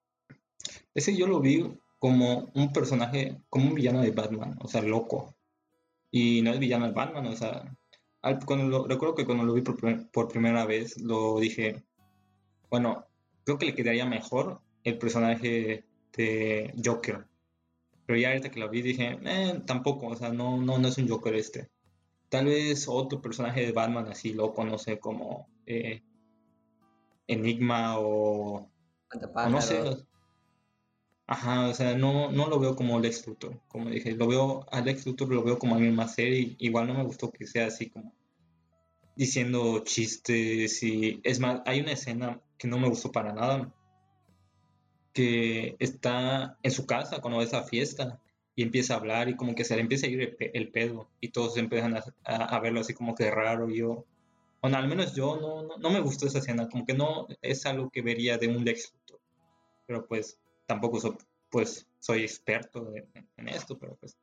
[0.95, 5.35] Ese yo lo vi como un personaje, como un villano de Batman, o sea, loco.
[6.11, 7.77] Y no es villano de Batman, o sea,
[8.47, 11.83] cuando recuerdo que cuando lo vi por, primera vez, lo dije,
[12.71, 13.07] bueno,
[13.45, 15.85] creo que le quedaría mejor el personaje
[16.17, 17.27] de Joker.
[18.07, 20.99] Pero ya ahorita que lo vi dije, eh, tampoco, o sea, no, no, no es
[20.99, 21.71] un Joker este.
[22.29, 26.03] Tal vez otro personaje de Batman así lo conoce como eh,
[27.27, 28.71] Enigma o,
[29.35, 29.83] o, no sé.
[31.27, 34.81] Ajá, o sea, no, no lo veo como Lex Luthor, como dije, lo veo, a
[34.83, 37.89] Lex Luthor lo veo como alguien más serio, igual no me gustó que sea así
[37.89, 38.13] como
[39.17, 43.73] diciendo chistes y es más, hay una escena que no me gustó para nada,
[45.13, 48.21] que está en su casa cuando va a fiesta
[48.57, 51.29] y empieza a hablar y como que se le empieza a ir el, pedo y
[51.29, 54.05] todos empiezan a, verlo así como que raro y yo,
[54.61, 57.91] bueno, al menos yo no, no, me gustó esa escena, como que no es algo
[57.91, 59.21] que vería de un Lex Luthor,
[59.87, 61.17] pero pues tampoco soy,
[61.51, 62.93] pues, soy experto
[63.37, 64.17] en, esto, pero pues...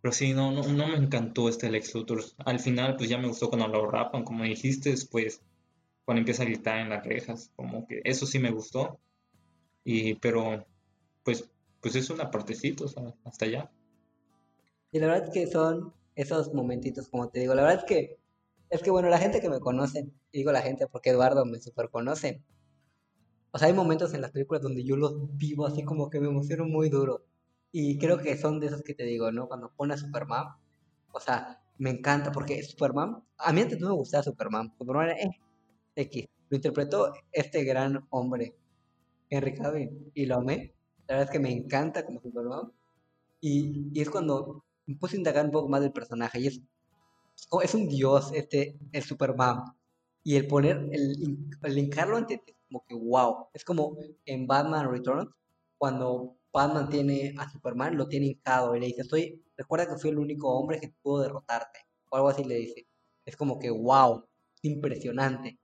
[0.00, 2.22] Pero sí, no, no, no, me encantó este Lex Luthor.
[2.38, 5.42] Al final, pues ya me gustó cuando lo rapan, como dijiste, después
[6.04, 8.98] cuando empieza a gritar en las rejas, como que eso sí me gustó.
[9.84, 10.64] Y, pero,
[11.24, 13.70] pues, pues es una partecita, o sea, hasta allá.
[14.90, 18.18] Y la verdad es que son esos momentitos, como te digo, la verdad es que,
[18.70, 21.90] es que bueno, la gente que me conoce, digo la gente porque Eduardo me super
[21.90, 22.42] conoce,
[23.50, 26.28] o sea, hay momentos en las películas donde yo los vivo así como que me
[26.28, 27.24] emociono muy duro.
[27.72, 29.48] Y creo que son de esos que te digo, ¿no?
[29.48, 30.46] Cuando pone a Superman,
[31.12, 34.74] o sea, me encanta porque Superman, a mí antes no me gustaba Superman.
[34.78, 35.30] Superman era,
[35.96, 36.26] X.
[36.50, 38.56] Lo interpretó este gran hombre,
[39.30, 40.74] Henry Cavill, y lo amé.
[41.06, 42.72] La verdad es que me encanta como Superman.
[43.40, 46.40] Y, es cuando me puse a indagar un poco más del personaje.
[46.40, 46.60] Y es,
[47.62, 49.64] es un dios, este, el Superman.
[50.24, 53.48] Y el poner, el, el ante como que wow.
[53.52, 55.28] Es como en Batman Returns,
[55.78, 60.10] cuando Batman tiene a Superman, lo tiene hincado y le dice, estoy, recuerda que fui
[60.10, 61.80] el único hombre que pudo derrotarte.
[62.10, 62.86] O algo así le dice.
[63.24, 64.24] Es como que wow,
[64.62, 65.58] impresionante.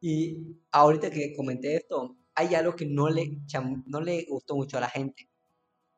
[0.00, 3.38] Y ahorita que comenté esto, hay algo que no le,
[3.86, 5.28] no le gustó mucho a la gente.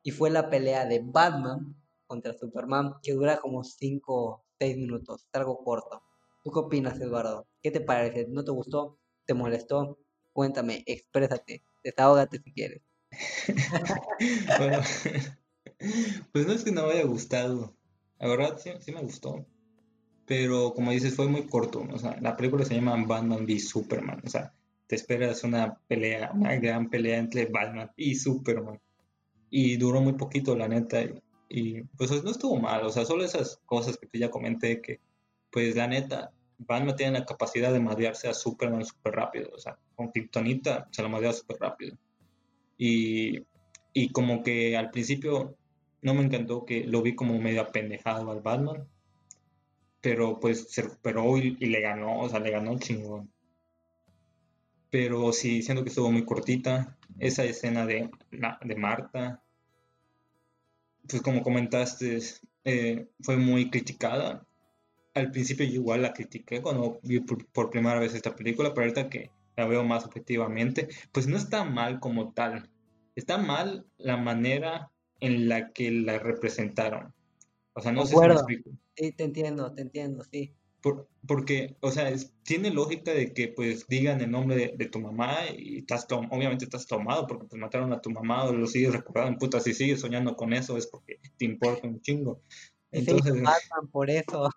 [0.02, 5.22] Y fue la pelea de Batman contra Superman, que dura como 5 o 6 minutos.
[5.32, 6.02] Es algo corto.
[6.42, 7.46] ¿Tú qué opinas, Eduardo?
[7.62, 8.26] ¿Qué te parece?
[8.28, 8.98] ¿No te gustó?
[9.24, 9.98] ¿Te molestó?
[10.32, 12.82] Cuéntame, exprésate, desahógate si quieres.
[14.58, 14.80] bueno,
[16.32, 17.76] pues no es que no me haya gustado.
[18.18, 19.44] La verdad sí, me gustó.
[20.26, 21.86] Pero como dices, fue muy corto.
[21.92, 24.22] O sea, la película se llama Batman v Superman.
[24.24, 24.54] O sea,
[24.86, 28.80] te esperas una pelea, una gran pelea entre Batman y Superman.
[29.50, 31.02] Y duró muy poquito, la neta.
[31.48, 32.86] Y, pues no estuvo mal.
[32.86, 35.00] O sea, solo esas cosas que ya comenté que,
[35.50, 36.32] pues la neta,
[36.66, 39.50] Batman tiene la capacidad de madrearse a Superman súper rápido.
[39.54, 41.96] O sea, con Kryptonita se lo madrea súper rápido.
[42.78, 43.44] Y,
[43.92, 45.56] y, como que al principio
[46.02, 48.88] no me encantó que lo vi como medio apendejado al Batman.
[50.00, 53.30] Pero pues se recuperó y, le ganó, o sea, le ganó chingón.
[54.90, 56.98] Pero sí, siento que estuvo muy cortita.
[57.18, 59.42] Esa escena de, de Marta,
[61.08, 62.18] pues como comentaste,
[62.64, 64.46] eh, fue muy criticada
[65.14, 69.10] al principio yo igual la critiqué cuando vi por, primera vez esta película, pero ahorita
[69.10, 72.70] que la veo más objetivamente, pues no está mal como tal.
[73.14, 77.12] Está mal la manera en la que la representaron.
[77.74, 78.62] O sea, no sé si
[78.94, 80.54] Sí, te entiendo, te entiendo, sí.
[81.26, 85.78] porque, o sea, tiene lógica de que pues digan el nombre de, tu mamá y
[85.78, 89.60] estás obviamente estás tomado porque pues mataron a tu mamá o lo sigues recordando, puta,
[89.60, 92.42] si sigues soñando con eso es porque te importa un chingo.
[92.92, 94.50] Entonces, Batman por eso.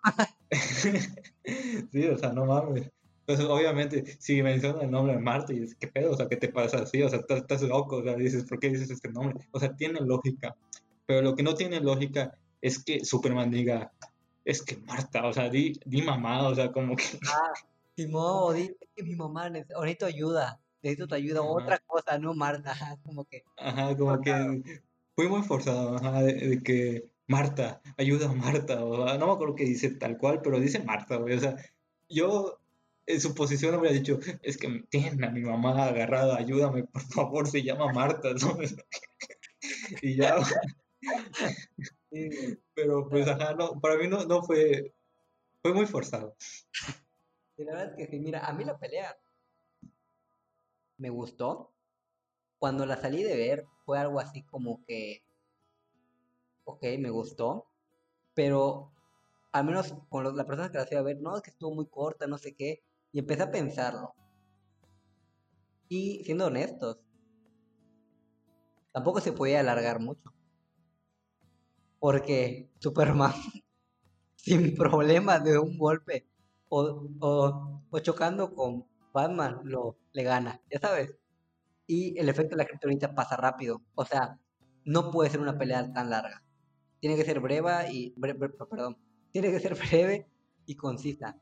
[1.92, 2.90] sí, o sea, no mames.
[3.20, 6.12] Entonces, obviamente, si menciona el nombre de Marta y dices, ¿qué pedo?
[6.12, 7.02] O sea, ¿qué te pasa así?
[7.02, 9.36] O sea, estás, estás loco, o sea, dices, ¿por qué dices este nombre?
[9.50, 10.54] O sea, tiene lógica.
[11.06, 13.92] Pero lo que no tiene lógica es que Superman diga,
[14.44, 17.04] es que Marta, o sea, di, di mamá, o sea, como que...
[17.26, 17.52] Ah,
[17.96, 22.72] Simón, di que mi mamá necesito ayuda, necesito tu ayuda, otra cosa, no Marta,
[23.04, 23.42] como que...
[23.56, 24.62] Ajá, como que
[25.16, 29.64] fui muy forzado, ajá, de, que Marta, ayuda a Marta, o, no me acuerdo qué
[29.64, 31.56] dice tal cual, pero dice Marta, güey, o sea,
[32.08, 32.60] yo
[33.06, 37.48] en su posición habría dicho, es que tienen a mi mamá agarrada, ayúdame, por favor,
[37.48, 38.58] se llama Marta, ¿no?
[40.02, 40.36] y ya...
[42.74, 44.94] Pero pues ajá, no, para mí no, no fue,
[45.62, 46.36] fue muy forzado.
[47.56, 49.16] Y la verdad es que sí, mira, a mí la pelea
[50.98, 51.74] me gustó.
[52.58, 55.25] Cuando la salí de ver fue algo así como que,
[56.66, 57.70] ok, me gustó,
[58.34, 58.92] pero
[59.52, 62.26] al menos con las personas que la hacía ver, no, es que estuvo muy corta,
[62.26, 64.14] no sé qué, y empecé a pensarlo.
[65.88, 66.98] Y siendo honestos,
[68.92, 70.32] tampoco se podía alargar mucho.
[71.98, 73.32] Porque Superman,
[74.36, 76.26] sin problemas de un golpe
[76.68, 81.16] o, o, chocando con Batman, lo, le gana, ya sabes.
[81.86, 83.82] Y el efecto de la criptonita pasa rápido.
[83.94, 84.38] O sea,
[84.84, 86.45] no puede ser una pelea tan larga.
[87.06, 88.10] Tiene que ser breve y.
[88.68, 88.98] perdón.
[89.30, 90.28] Tiene que ser breve
[90.66, 91.40] y concisa.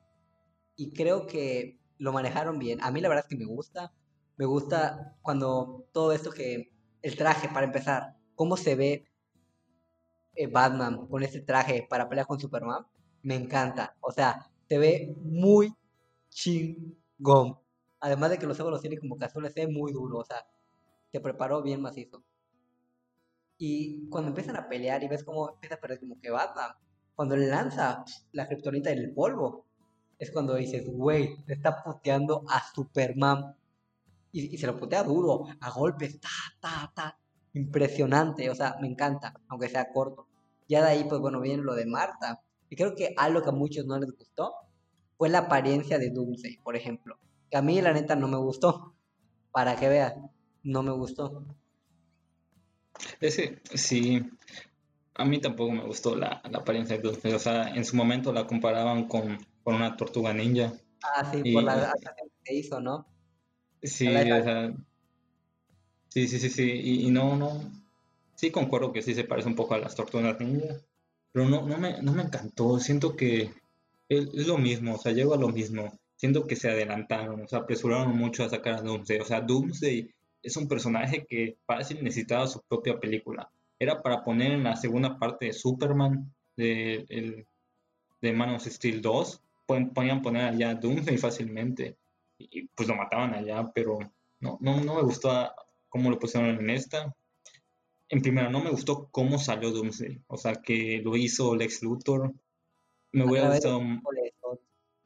[0.76, 2.82] Y creo que lo manejaron bien.
[2.82, 3.94] A mí la verdad es que me gusta.
[4.36, 6.70] Me gusta cuando todo esto que.
[7.00, 8.14] El traje, para empezar.
[8.34, 9.08] Cómo se ve
[10.34, 12.84] eh, Batman con ese traje para pelear con Superman,
[13.22, 13.96] me encanta.
[14.02, 15.72] O sea, se ve muy
[16.28, 17.58] chingón.
[18.00, 20.18] Además de que los ojos los tiene como casuales, se ve muy duro.
[20.18, 20.46] O sea,
[21.10, 22.22] se preparó bien macizo.
[23.58, 26.72] Y cuando empiezan a pelear y ves cómo empieza a perder como que Batman,
[27.14, 29.66] cuando lanza la kriptonita en el polvo,
[30.18, 33.56] es cuando dices, güey, le está puteando a Superman.
[34.32, 36.28] Y, se lo putea duro, a golpes, ta,
[36.60, 37.18] ta, ta
[37.54, 40.26] impresionante, o sea, me encanta, aunque sea corto.
[40.68, 42.42] Ya de ahí, pues bueno, viene lo de Marta.
[42.68, 44.54] Y creo que algo que a muchos no les gustó
[45.16, 47.16] fue la apariencia de Dulce, por ejemplo.
[47.50, 48.94] Que a mí, la neta, no me gustó.
[49.52, 50.30] Para que vean,
[50.62, 51.44] no me gustó.
[53.20, 54.22] Ese, sí.
[55.14, 57.34] A mí tampoco me gustó la, apariencia de Dulce.
[57.34, 60.72] O sea, en su momento la comparaban con, una tortuga ninja.
[61.02, 61.92] Ah, sí, por la
[62.44, 63.06] que hizo, ¿no?
[63.82, 64.74] Sí, o sea,
[66.14, 66.70] Sí, sí, sí, sí.
[66.84, 67.72] Y, no, no.
[68.36, 70.76] Sí concuerdo que sí se parece un poco a las tortugas ninja.
[71.32, 72.78] Pero no, no, me, no me encantó.
[72.78, 73.50] Siento que
[74.08, 74.94] es, lo mismo.
[74.94, 75.98] O sea, llego a lo mismo.
[76.14, 77.42] Siento que se adelantaron.
[77.42, 79.18] O sea, apresuraron mucho a sacar a Doomsday.
[79.18, 80.08] O sea, Doomsday
[80.44, 83.50] es un personaje que parece necesitaba su propia película.
[83.78, 87.46] Era para poner en la segunda parte de Superman, de, el,
[88.20, 89.42] de Man of Steel 2.
[89.66, 91.96] Podían poner allá a Doomsday fácilmente.
[92.38, 93.98] Y pues lo mataban allá, pero
[94.40, 95.50] no, no, no me gustó
[95.88, 97.14] cómo lo pusieron en esta.
[98.10, 100.22] En primera, no me gustó cómo salió Doomsday.
[100.26, 102.34] O sea, que lo hizo Lex Luthor.
[103.12, 103.80] Me hubiera gustado.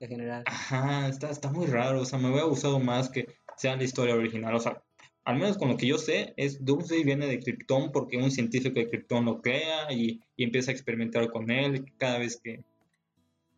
[0.01, 0.43] De general.
[0.47, 2.01] Ajá, está, está muy raro.
[2.01, 4.55] O sea, me hubiera gustado más que sea la historia original.
[4.55, 4.83] O sea,
[5.29, 8.81] al menos con lo que yo sé, es Doomsday viene de Krypton porque un científico
[8.81, 11.85] de Krypton lo crea y, empieza a experimentar con él.
[11.99, 12.65] Cada vez que,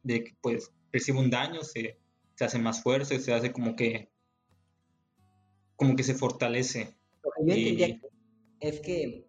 [0.02, 1.96] de, pues, recibe un daño, se,
[2.34, 4.08] se hace más fuerte, se hace como que
[5.76, 8.00] como que se fortalece lo que yo entendía
[8.58, 9.28] es que,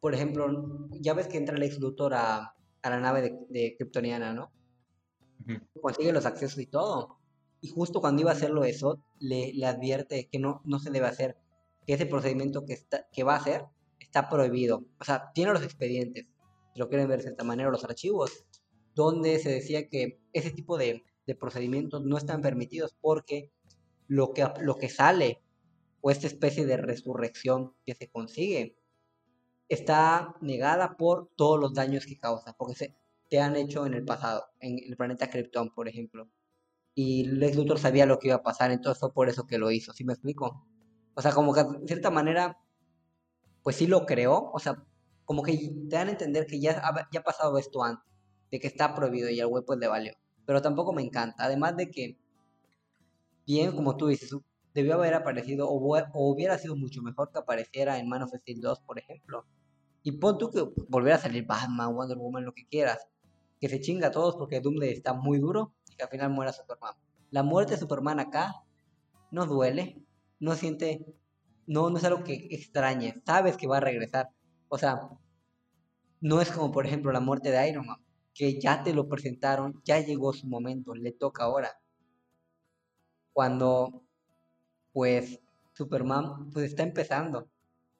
[0.00, 4.32] por ejemplo, ya ves que entra el ex Luthor a, la nave de, de Kryptoniana,
[4.32, 4.50] ¿no?
[5.82, 7.18] Consigue los accesos y todo.
[7.60, 11.08] Y justo cuando iba a hacerlo eso, le, le advierte que no, no se debe
[11.08, 11.36] hacer,
[11.86, 13.64] que ese procedimiento que, está, que va a hacer
[13.98, 14.84] está prohibido.
[15.00, 16.26] O sea, tiene los expedientes,
[16.72, 18.46] si lo quieren ver de cierta manera, los archivos,
[18.94, 23.50] donde se decía que ese tipo de, de procedimientos no están permitidos porque
[24.06, 25.42] lo que, lo que sale
[26.00, 28.76] o esta especie de resurrección que se consigue
[29.68, 32.96] está negada por todos los daños que causa, porque se
[33.30, 36.28] te han hecho en el pasado, en el planeta Krypton, por ejemplo.
[36.94, 39.70] Y Lex Luthor sabía lo que iba a pasar, entonces fue por eso que lo
[39.70, 40.68] hizo, ¿sí me explico?
[41.14, 42.58] O sea, como que de cierta manera,
[43.62, 44.82] pues sí lo creó, o sea,
[45.24, 48.04] como que te dan a entender que ya ha, ya ha pasado esto antes,
[48.50, 50.14] de que está prohibido y al web pues le valió.
[50.46, 52.18] Pero tampoco me encanta, además de que,
[53.46, 54.30] bien, como tú dices,
[54.74, 58.80] debió haber aparecido o, hubiera sido mucho mejor que apareciera en Man of Steel 2,
[58.80, 59.46] por ejemplo.
[60.02, 63.06] Y pon tú que volviera a salir Batman, Wonder Woman, lo que quieras.
[63.60, 66.52] Que se chinga a todos porque Doomsday está muy duro y que al final muera
[66.52, 66.92] Superman.
[67.30, 68.52] La muerte de Superman acá
[69.30, 70.02] no duele,
[70.44, 71.04] no siente,
[71.66, 74.28] no, no es algo que extrañe, sabes que va a regresar.
[74.68, 75.00] O sea,
[76.20, 79.80] no es como por ejemplo la muerte de Iron Man, que ya te lo presentaron,
[79.84, 81.80] ya llegó su momento, le toca ahora.
[83.32, 84.04] Cuando,
[84.92, 85.40] pues,
[85.72, 87.48] Superman, pues está empezando.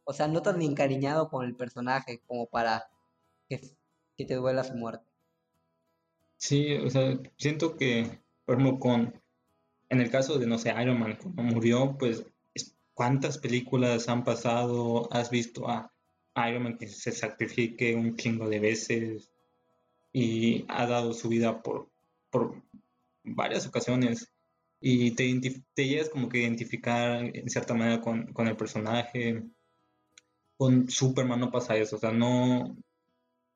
[0.04, 2.84] O sea, no tan encariñado con el personaje como para
[3.48, 3.60] que,
[4.16, 5.06] que te duela su muerte.
[6.36, 9.22] Sí, o sea, siento que, por ejemplo, con,
[9.88, 12.26] en el caso de, no sé, Iron Man, cuando murió, pues,
[12.94, 15.12] ¿cuántas películas han pasado?
[15.12, 15.92] ¿Has visto a
[16.48, 19.30] Iron Man que se sacrifique un chingo de veces
[20.12, 21.90] y ha dado su vida por,
[22.30, 22.62] por
[23.24, 24.32] varias ocasiones?
[24.80, 25.24] Y te,
[25.76, 29.42] llegas como que a identificar en cierta manera con, con el personaje.
[30.56, 32.76] Con Superman no pasa eso, o sea, no,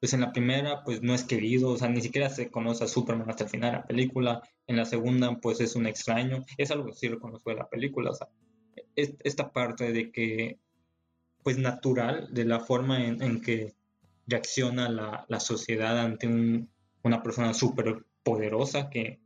[0.00, 2.88] pues en la primera pues no es querido, o sea, ni siquiera se conoce a
[2.88, 6.70] Superman hasta el final de la película, en la segunda pues es un extraño, es
[6.70, 8.28] algo que sí reconozco de la película, o sea,
[8.98, 10.58] esta parte de que
[11.42, 13.74] pues natural de la forma en, que
[14.26, 16.68] reacciona la, sociedad ante un,
[17.02, 19.20] una persona súper poderosa que,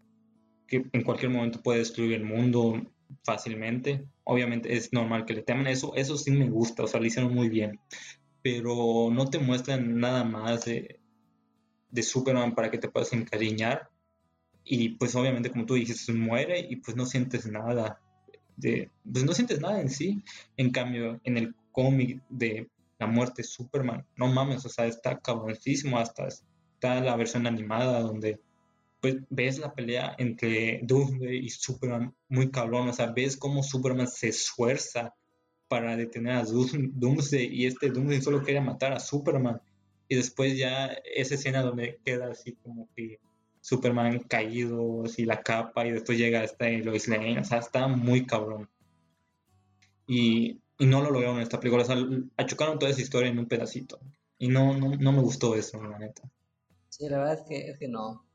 [0.68, 2.80] que en cualquier momento puede destruir el mundo
[3.24, 4.06] fácilmente.
[4.24, 7.34] Obviamente es normal que le teman eso, eso sí me gusta, o sea, lo hicieron
[7.34, 7.80] muy bien
[8.42, 11.00] pero no te muestran nada más de,
[11.90, 13.88] de Superman para que te puedas encariñar.
[14.64, 18.00] Y pues obviamente, como tú dijiste, muere y pues no sientes nada.
[18.60, 20.22] Pues no sientes nada en sí.
[20.56, 25.18] En cambio, en el cómic de la muerte de Superman, no mames, o sea, está
[25.18, 25.98] cabroncísimo.
[25.98, 28.40] Hasta está la versión animada donde
[29.00, 32.88] pues ves la pelea entre Doomsday y Superman muy cabrón.
[32.88, 35.14] O sea, ves cómo Superman se esfuerza
[35.66, 39.60] para detener a Doomsday y este Doomsday solo quería matar a Superman.
[40.06, 40.86] Y después ya
[41.16, 43.18] esa escena donde queda así como que
[43.62, 48.26] Superman caído, así la capa y después llega hasta Lois Lane, o sea, está muy
[48.26, 48.68] cabrón.
[50.06, 51.96] Y, y no lo lograron en esta película, o sea,
[52.36, 54.00] achucaron toda esa historia en un pedacito.
[54.36, 56.22] Y no, no, no me gustó eso, la neta.
[56.88, 58.26] Sí, la verdad es que, es que no.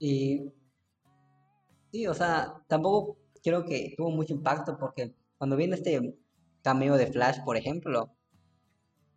[0.00, 0.52] Y
[1.92, 6.18] sí, o sea, tampoco creo que tuvo mucho impacto porque cuando viene este
[6.62, 8.10] cameo de Flash, por ejemplo,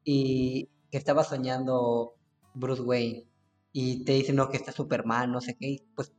[0.04, 2.14] y que estaba soñando
[2.54, 3.29] Bruce Wayne
[3.72, 6.12] y te dicen, no, que está Superman, no sé qué, pues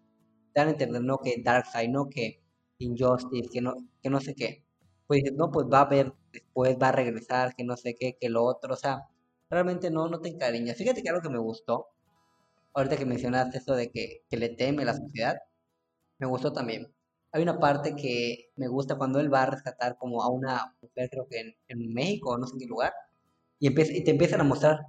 [0.53, 2.43] te dan a entender, no, que Darkseid, no, que
[2.79, 4.65] Injustice, que no, que no sé qué.
[5.07, 8.17] Pues dices, no, pues va a ver después, va a regresar, que no sé qué,
[8.21, 9.09] que lo otro, o sea,
[9.51, 10.77] realmente no, no te encariñas.
[10.77, 11.89] Fíjate que algo que me gustó,
[12.75, 15.37] ahorita que mencionaste eso de que, que le teme la sociedad,
[16.19, 16.93] me gustó también
[17.33, 21.11] hay una parte que me gusta cuando él va a rescatar como a una mujer,
[21.11, 22.93] creo que en, en México, no sé en qué lugar,
[23.59, 24.81] y, empieza, y te empiezan a mostrar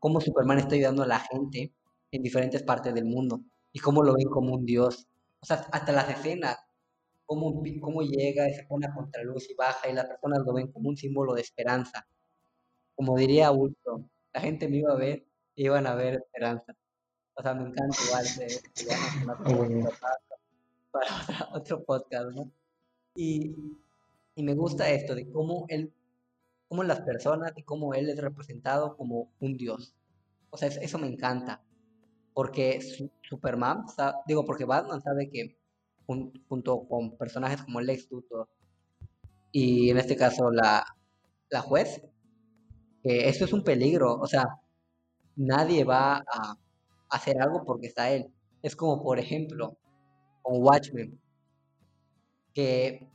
[0.00, 1.72] cómo Superman está ayudando a la gente
[2.16, 3.40] en diferentes partes del mundo
[3.72, 5.08] y cómo lo ven como un dios.
[5.40, 6.56] O sea, hasta las escenas,
[7.26, 10.70] cómo, cómo llega y se pone a contraluz y baja y las personas lo ven
[10.70, 12.06] como un símbolo de esperanza.
[12.94, 16.74] Como diría Ultron, la gente me iba a ver y iban a ver esperanza.
[17.34, 18.24] O sea, me encanta igual.
[18.24, 18.46] Se,
[20.92, 22.52] para otro podcast, ¿no?
[23.16, 23.52] Y,
[24.36, 25.92] y, me gusta esto de cómo él,
[26.68, 29.96] cómo las personas y cómo él es representado como un dios.
[30.50, 31.63] O sea, eso me encanta.
[32.34, 32.80] Porque
[33.22, 33.86] Superman,
[34.26, 35.56] digo, porque Batman sabe que
[36.06, 38.48] junto con personajes como Lex Luthor
[39.52, 40.84] y en este caso la,
[41.48, 42.02] la juez,
[43.02, 44.14] que esto es un peligro.
[44.20, 44.60] O sea,
[45.36, 46.56] nadie va a
[47.10, 48.26] hacer algo porque está él.
[48.62, 49.76] Es como, por ejemplo,
[50.42, 51.20] con Watchmen,
[52.52, 53.08] que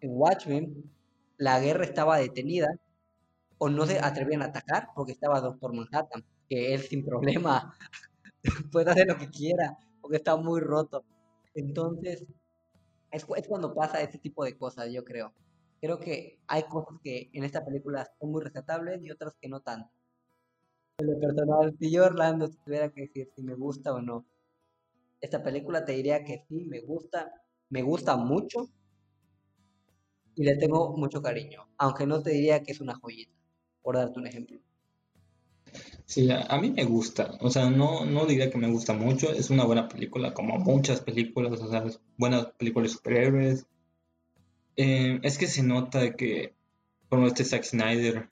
[0.00, 0.92] en Watchmen
[1.38, 2.68] la guerra estaba detenida
[3.58, 7.74] o no se atrevían a atacar porque estaba Doctor Manhattan, que él sin problema
[8.72, 11.04] puede hacer lo que quiera porque está muy roto.
[11.54, 12.24] Entonces,
[13.10, 15.32] es, es cuando pasa este tipo de cosas, yo creo.
[15.80, 19.60] Creo que hay cosas que en esta película son muy rescatables y otras que no
[19.60, 19.90] tanto.
[20.98, 24.26] En lo personal, si yo Orlando tuviera que decir si me gusta o no,
[25.20, 27.32] esta película te diría que sí, me gusta,
[27.70, 28.68] me gusta mucho
[30.36, 33.32] y le tengo mucho cariño, aunque no te diría que es una joyita,
[33.82, 34.60] por darte un ejemplo.
[36.06, 39.50] Sí, a, mí me gusta, o sea, no, no diría que me gusta mucho, es
[39.50, 41.84] una buena película, como muchas películas, o sea,
[42.16, 43.66] buenas películas de superhéroes.
[44.76, 46.54] Eh, es que se nota que,
[47.08, 48.30] como este Zack Snyder,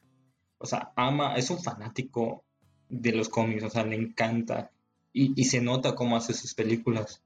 [0.58, 2.44] o sea, ama, es un fanático
[2.88, 4.70] de los cómics, o sea, le encanta
[5.12, 7.22] y, se nota cómo hace sus películas,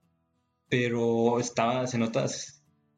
[0.68, 2.26] pero estaba, se nota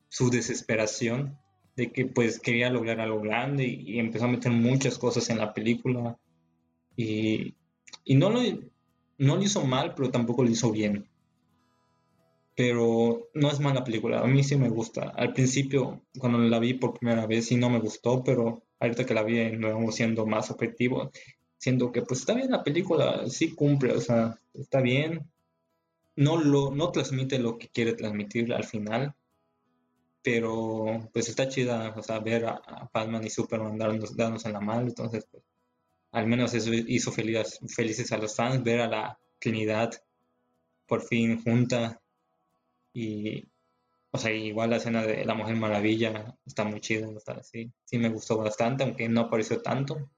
[0.08, 1.38] su desesperación
[1.76, 5.54] de que pues quería lograr algo grande y, empezó a meter muchas cosas en la
[5.54, 6.18] película
[6.96, 7.54] y,
[8.06, 8.40] no, lo,
[9.18, 11.08] no lo hizo mal, pero tampoco lo hizo bien.
[12.56, 15.10] Pero no es mala película, a mí sí me gusta.
[15.16, 19.14] Al principio, cuando la vi por primera vez, sí no me gustó, pero ahorita que
[19.14, 19.38] la vi
[19.92, 21.10] siendo más objetivo,
[21.58, 25.30] siendo que pues está bien la película, sí cumple, o sea, está bien,
[26.16, 29.14] no, lo, no transmite lo que quiere transmitir al final,
[30.22, 34.88] pero pues está chida, o sea, ver a, Batman y Superman darnos, en la mano,
[34.88, 35.44] entonces pues
[36.12, 39.92] al menos eso hizo felices, a los fans, ver a la Trinidad
[40.86, 42.00] por fin junta
[42.92, 43.44] y
[44.12, 47.98] o sea, igual la escena de la Mujer Maravilla está muy chida, está sí, sí
[47.98, 50.10] me gustó bastante, aunque no apareció tanto.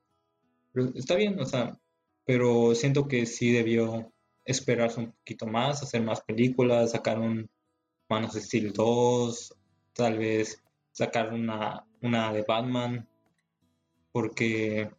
[0.94, 1.78] Está bien, o sea,
[2.24, 4.10] pero siento que sí debió
[4.46, 7.50] esperarse un poquito más, hacer más películas, sacar un
[8.08, 9.54] Manos Steel 2,
[9.92, 13.06] tal vez sacar una, una de Batman,
[14.10, 14.90] porque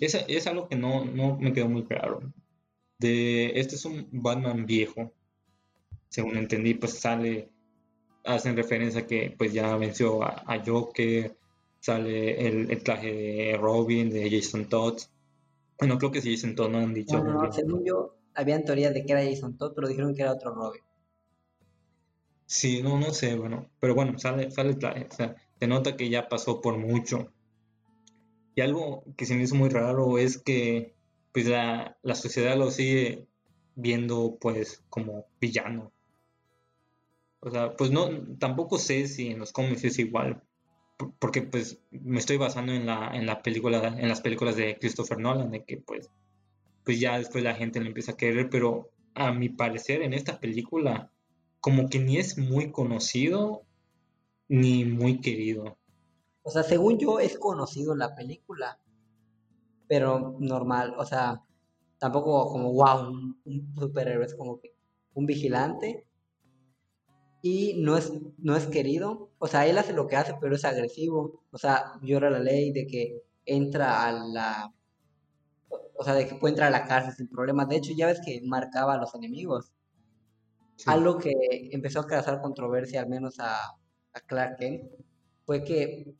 [0.00, 2.20] es, es algo que no, no me quedó muy claro.
[2.98, 5.12] De, este es un Batman viejo,
[6.08, 7.50] según entendí, pues sale
[8.24, 11.36] hacen referencia a que pues ya venció a, a Joker,
[11.80, 15.00] sale el, traje de Robin, de Jason Todd.
[15.78, 17.22] Bueno, creo que sí Jason Todd, no han dicho.
[17.22, 20.32] No, no, según yo, habían teorías de que era Jason Todd, pero dijeron que era
[20.32, 20.82] otro Robin.
[22.46, 25.96] Sí, no, no sé, bueno, pero bueno, sale, sale el traje, o sea, se nota
[25.96, 27.32] que ya pasó por mucho.
[28.54, 30.94] Y algo que se me hizo muy raro es que
[31.32, 33.26] pues la, la sociedad lo sigue
[33.74, 35.92] viendo pues como villano.
[37.40, 40.42] O sea, pues no, tampoco sé si en los cómics es igual,
[41.18, 45.18] porque pues me estoy basando en la, en la película, en las películas de Christopher
[45.18, 46.08] Nolan, de que pues,
[46.84, 50.38] pues ya después la gente le empieza a querer, pero a mi parecer en esta
[50.38, 51.10] película
[51.60, 53.62] como que ni es muy conocido
[54.48, 55.78] ni muy querido.
[56.42, 58.78] O sea, según yo es conocido la película,
[59.88, 61.42] pero normal, o sea,
[61.98, 64.74] tampoco como wow, un, un superhéroe, es como que
[65.14, 66.06] un vigilante
[67.42, 69.30] y no es, no es querido.
[69.38, 71.42] O sea, él hace lo que hace, pero es agresivo.
[71.50, 74.72] O sea, llora la ley de que entra a la...
[75.96, 77.68] O sea, de que puede entrar a la cárcel sin problemas.
[77.68, 79.72] De hecho, ya ves que marcaba a los enemigos.
[80.86, 81.32] Algo que
[81.72, 83.56] empezó a causar controversia, al menos a,
[84.12, 84.90] a Clark Kent,
[85.44, 86.14] fue que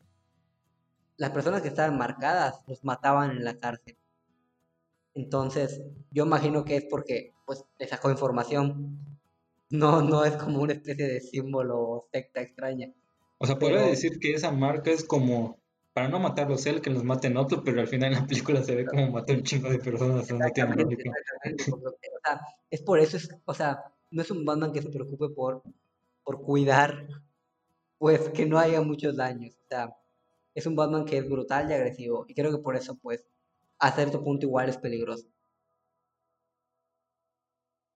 [1.23, 3.97] las personas que estaban marcadas los mataban en la cárcel.
[5.15, 8.99] Entonces, yo imagino que es porque pues le sacó información
[9.71, 12.93] no, no es como una especie de símbolo o secta extraña.
[13.39, 15.61] O sea, podría decir que esa marca es como
[15.93, 18.75] para no matarlos él, que nos maten otro, pero al final en la película se
[18.75, 20.29] ve como mató un chingo de personas.
[20.29, 20.55] No o
[22.25, 23.79] sea, es por eso, o sea,
[24.11, 25.63] no es un Batman que se preocupe por,
[26.25, 27.07] por cuidar,
[27.99, 29.55] pues, que no haya muchos daños.
[29.55, 29.97] O sea,
[30.55, 32.25] es un Batman que es brutal y agresivo.
[32.29, 33.25] Y creo que por eso, pues,
[33.79, 35.27] a cierto punto igual es peligroso.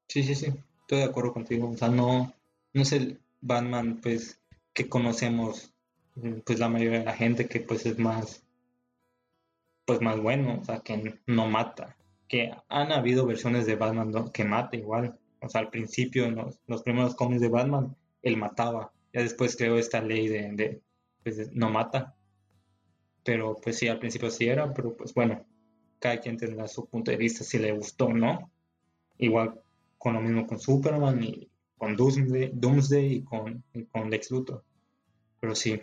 [0.09, 0.53] Sí, sí, sí
[0.87, 1.69] estoy de acuerdo contigo.
[1.69, 2.33] O sea, no,
[2.73, 4.41] no es el Batman pues
[4.73, 5.75] que conocemos
[6.15, 8.45] mm, pues la mayoría de la gente que pues es más
[9.85, 11.97] pues más bueno, o sea, que no mata.
[12.29, 15.17] Que han habido versiones de Batman que mata igual.
[15.41, 16.37] O sea, al principio, en
[16.67, 18.93] los, primeros cómics de Batman, él mataba.
[19.13, 20.83] Ya después creó esta ley de, de
[21.23, 22.16] pues, no mata.
[23.27, 25.45] Pero pues sí, al principio sí era, pero pues bueno,
[25.99, 28.53] cada quien tendrá su punto de vista si le gustó o no.
[29.19, 29.61] Igual
[29.99, 34.65] con lo mismo con Superman y con Doomsday, y, con, con Lex Luthor.
[35.41, 35.83] Pero sí,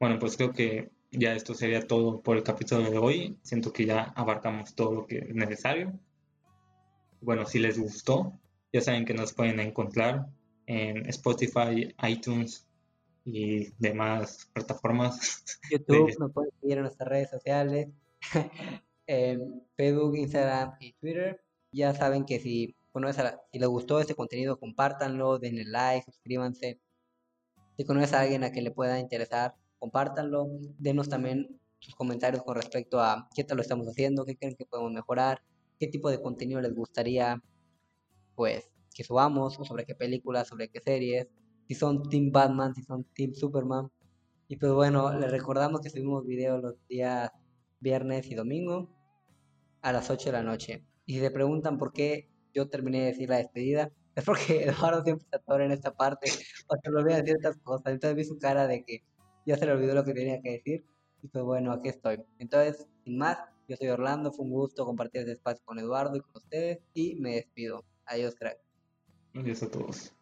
[0.00, 3.38] bueno, pues creo que ya esto sería todo por el capítulo de hoy.
[3.42, 5.92] Siento que ya abarcamos todo lo que es necesario.
[7.20, 8.32] Bueno, si les gustó,
[8.72, 10.26] ya saben que nos pueden encontrar
[10.66, 12.66] en Spotify, iTunes
[13.24, 15.44] y demás plataformas.
[15.70, 17.88] YouTube, nos pueden seguir en nuestras redes sociales,
[19.76, 21.40] Facebook, Instagram y Twitter.
[21.72, 22.76] Ya saben que si
[23.50, 26.78] si les gustó este contenido, compártanlo, denle like, suscríbanse.
[27.76, 30.46] Si conoces a alguien a quien le pueda interesar, compártanlo.
[30.78, 34.64] Denos también sus comentarios con respecto a qué tal lo estamos haciendo, qué creen que
[34.64, 35.42] podemos mejorar,
[35.80, 37.42] qué tipo de contenido les gustaría
[38.36, 41.26] pues que subamos, o sobre qué películas, sobre qué series,
[41.68, 43.90] si son Team Batman, si son Team Superman.
[44.48, 47.30] Y pues bueno, les recordamos que subimos videos los días
[47.80, 48.90] viernes y domingo
[49.82, 50.84] a las 8 de la noche.
[51.06, 55.02] Y si se preguntan por qué yo terminé de decir la despedida, es porque Eduardo
[55.02, 56.30] siempre se atora en esta parte,
[56.68, 57.92] o se olvida decir estas cosas.
[57.92, 59.04] Entonces vi su cara de que
[59.46, 60.84] ya se le olvidó lo que tenía que decir,
[61.22, 62.22] y pues bueno, aquí estoy.
[62.38, 63.38] Entonces, sin más,
[63.68, 67.16] yo soy Orlando, fue un gusto compartir este espacio con Eduardo y con ustedes, y
[67.16, 67.84] me despido.
[68.06, 68.58] Adiós, crack.
[69.34, 70.14] Adiós a todos.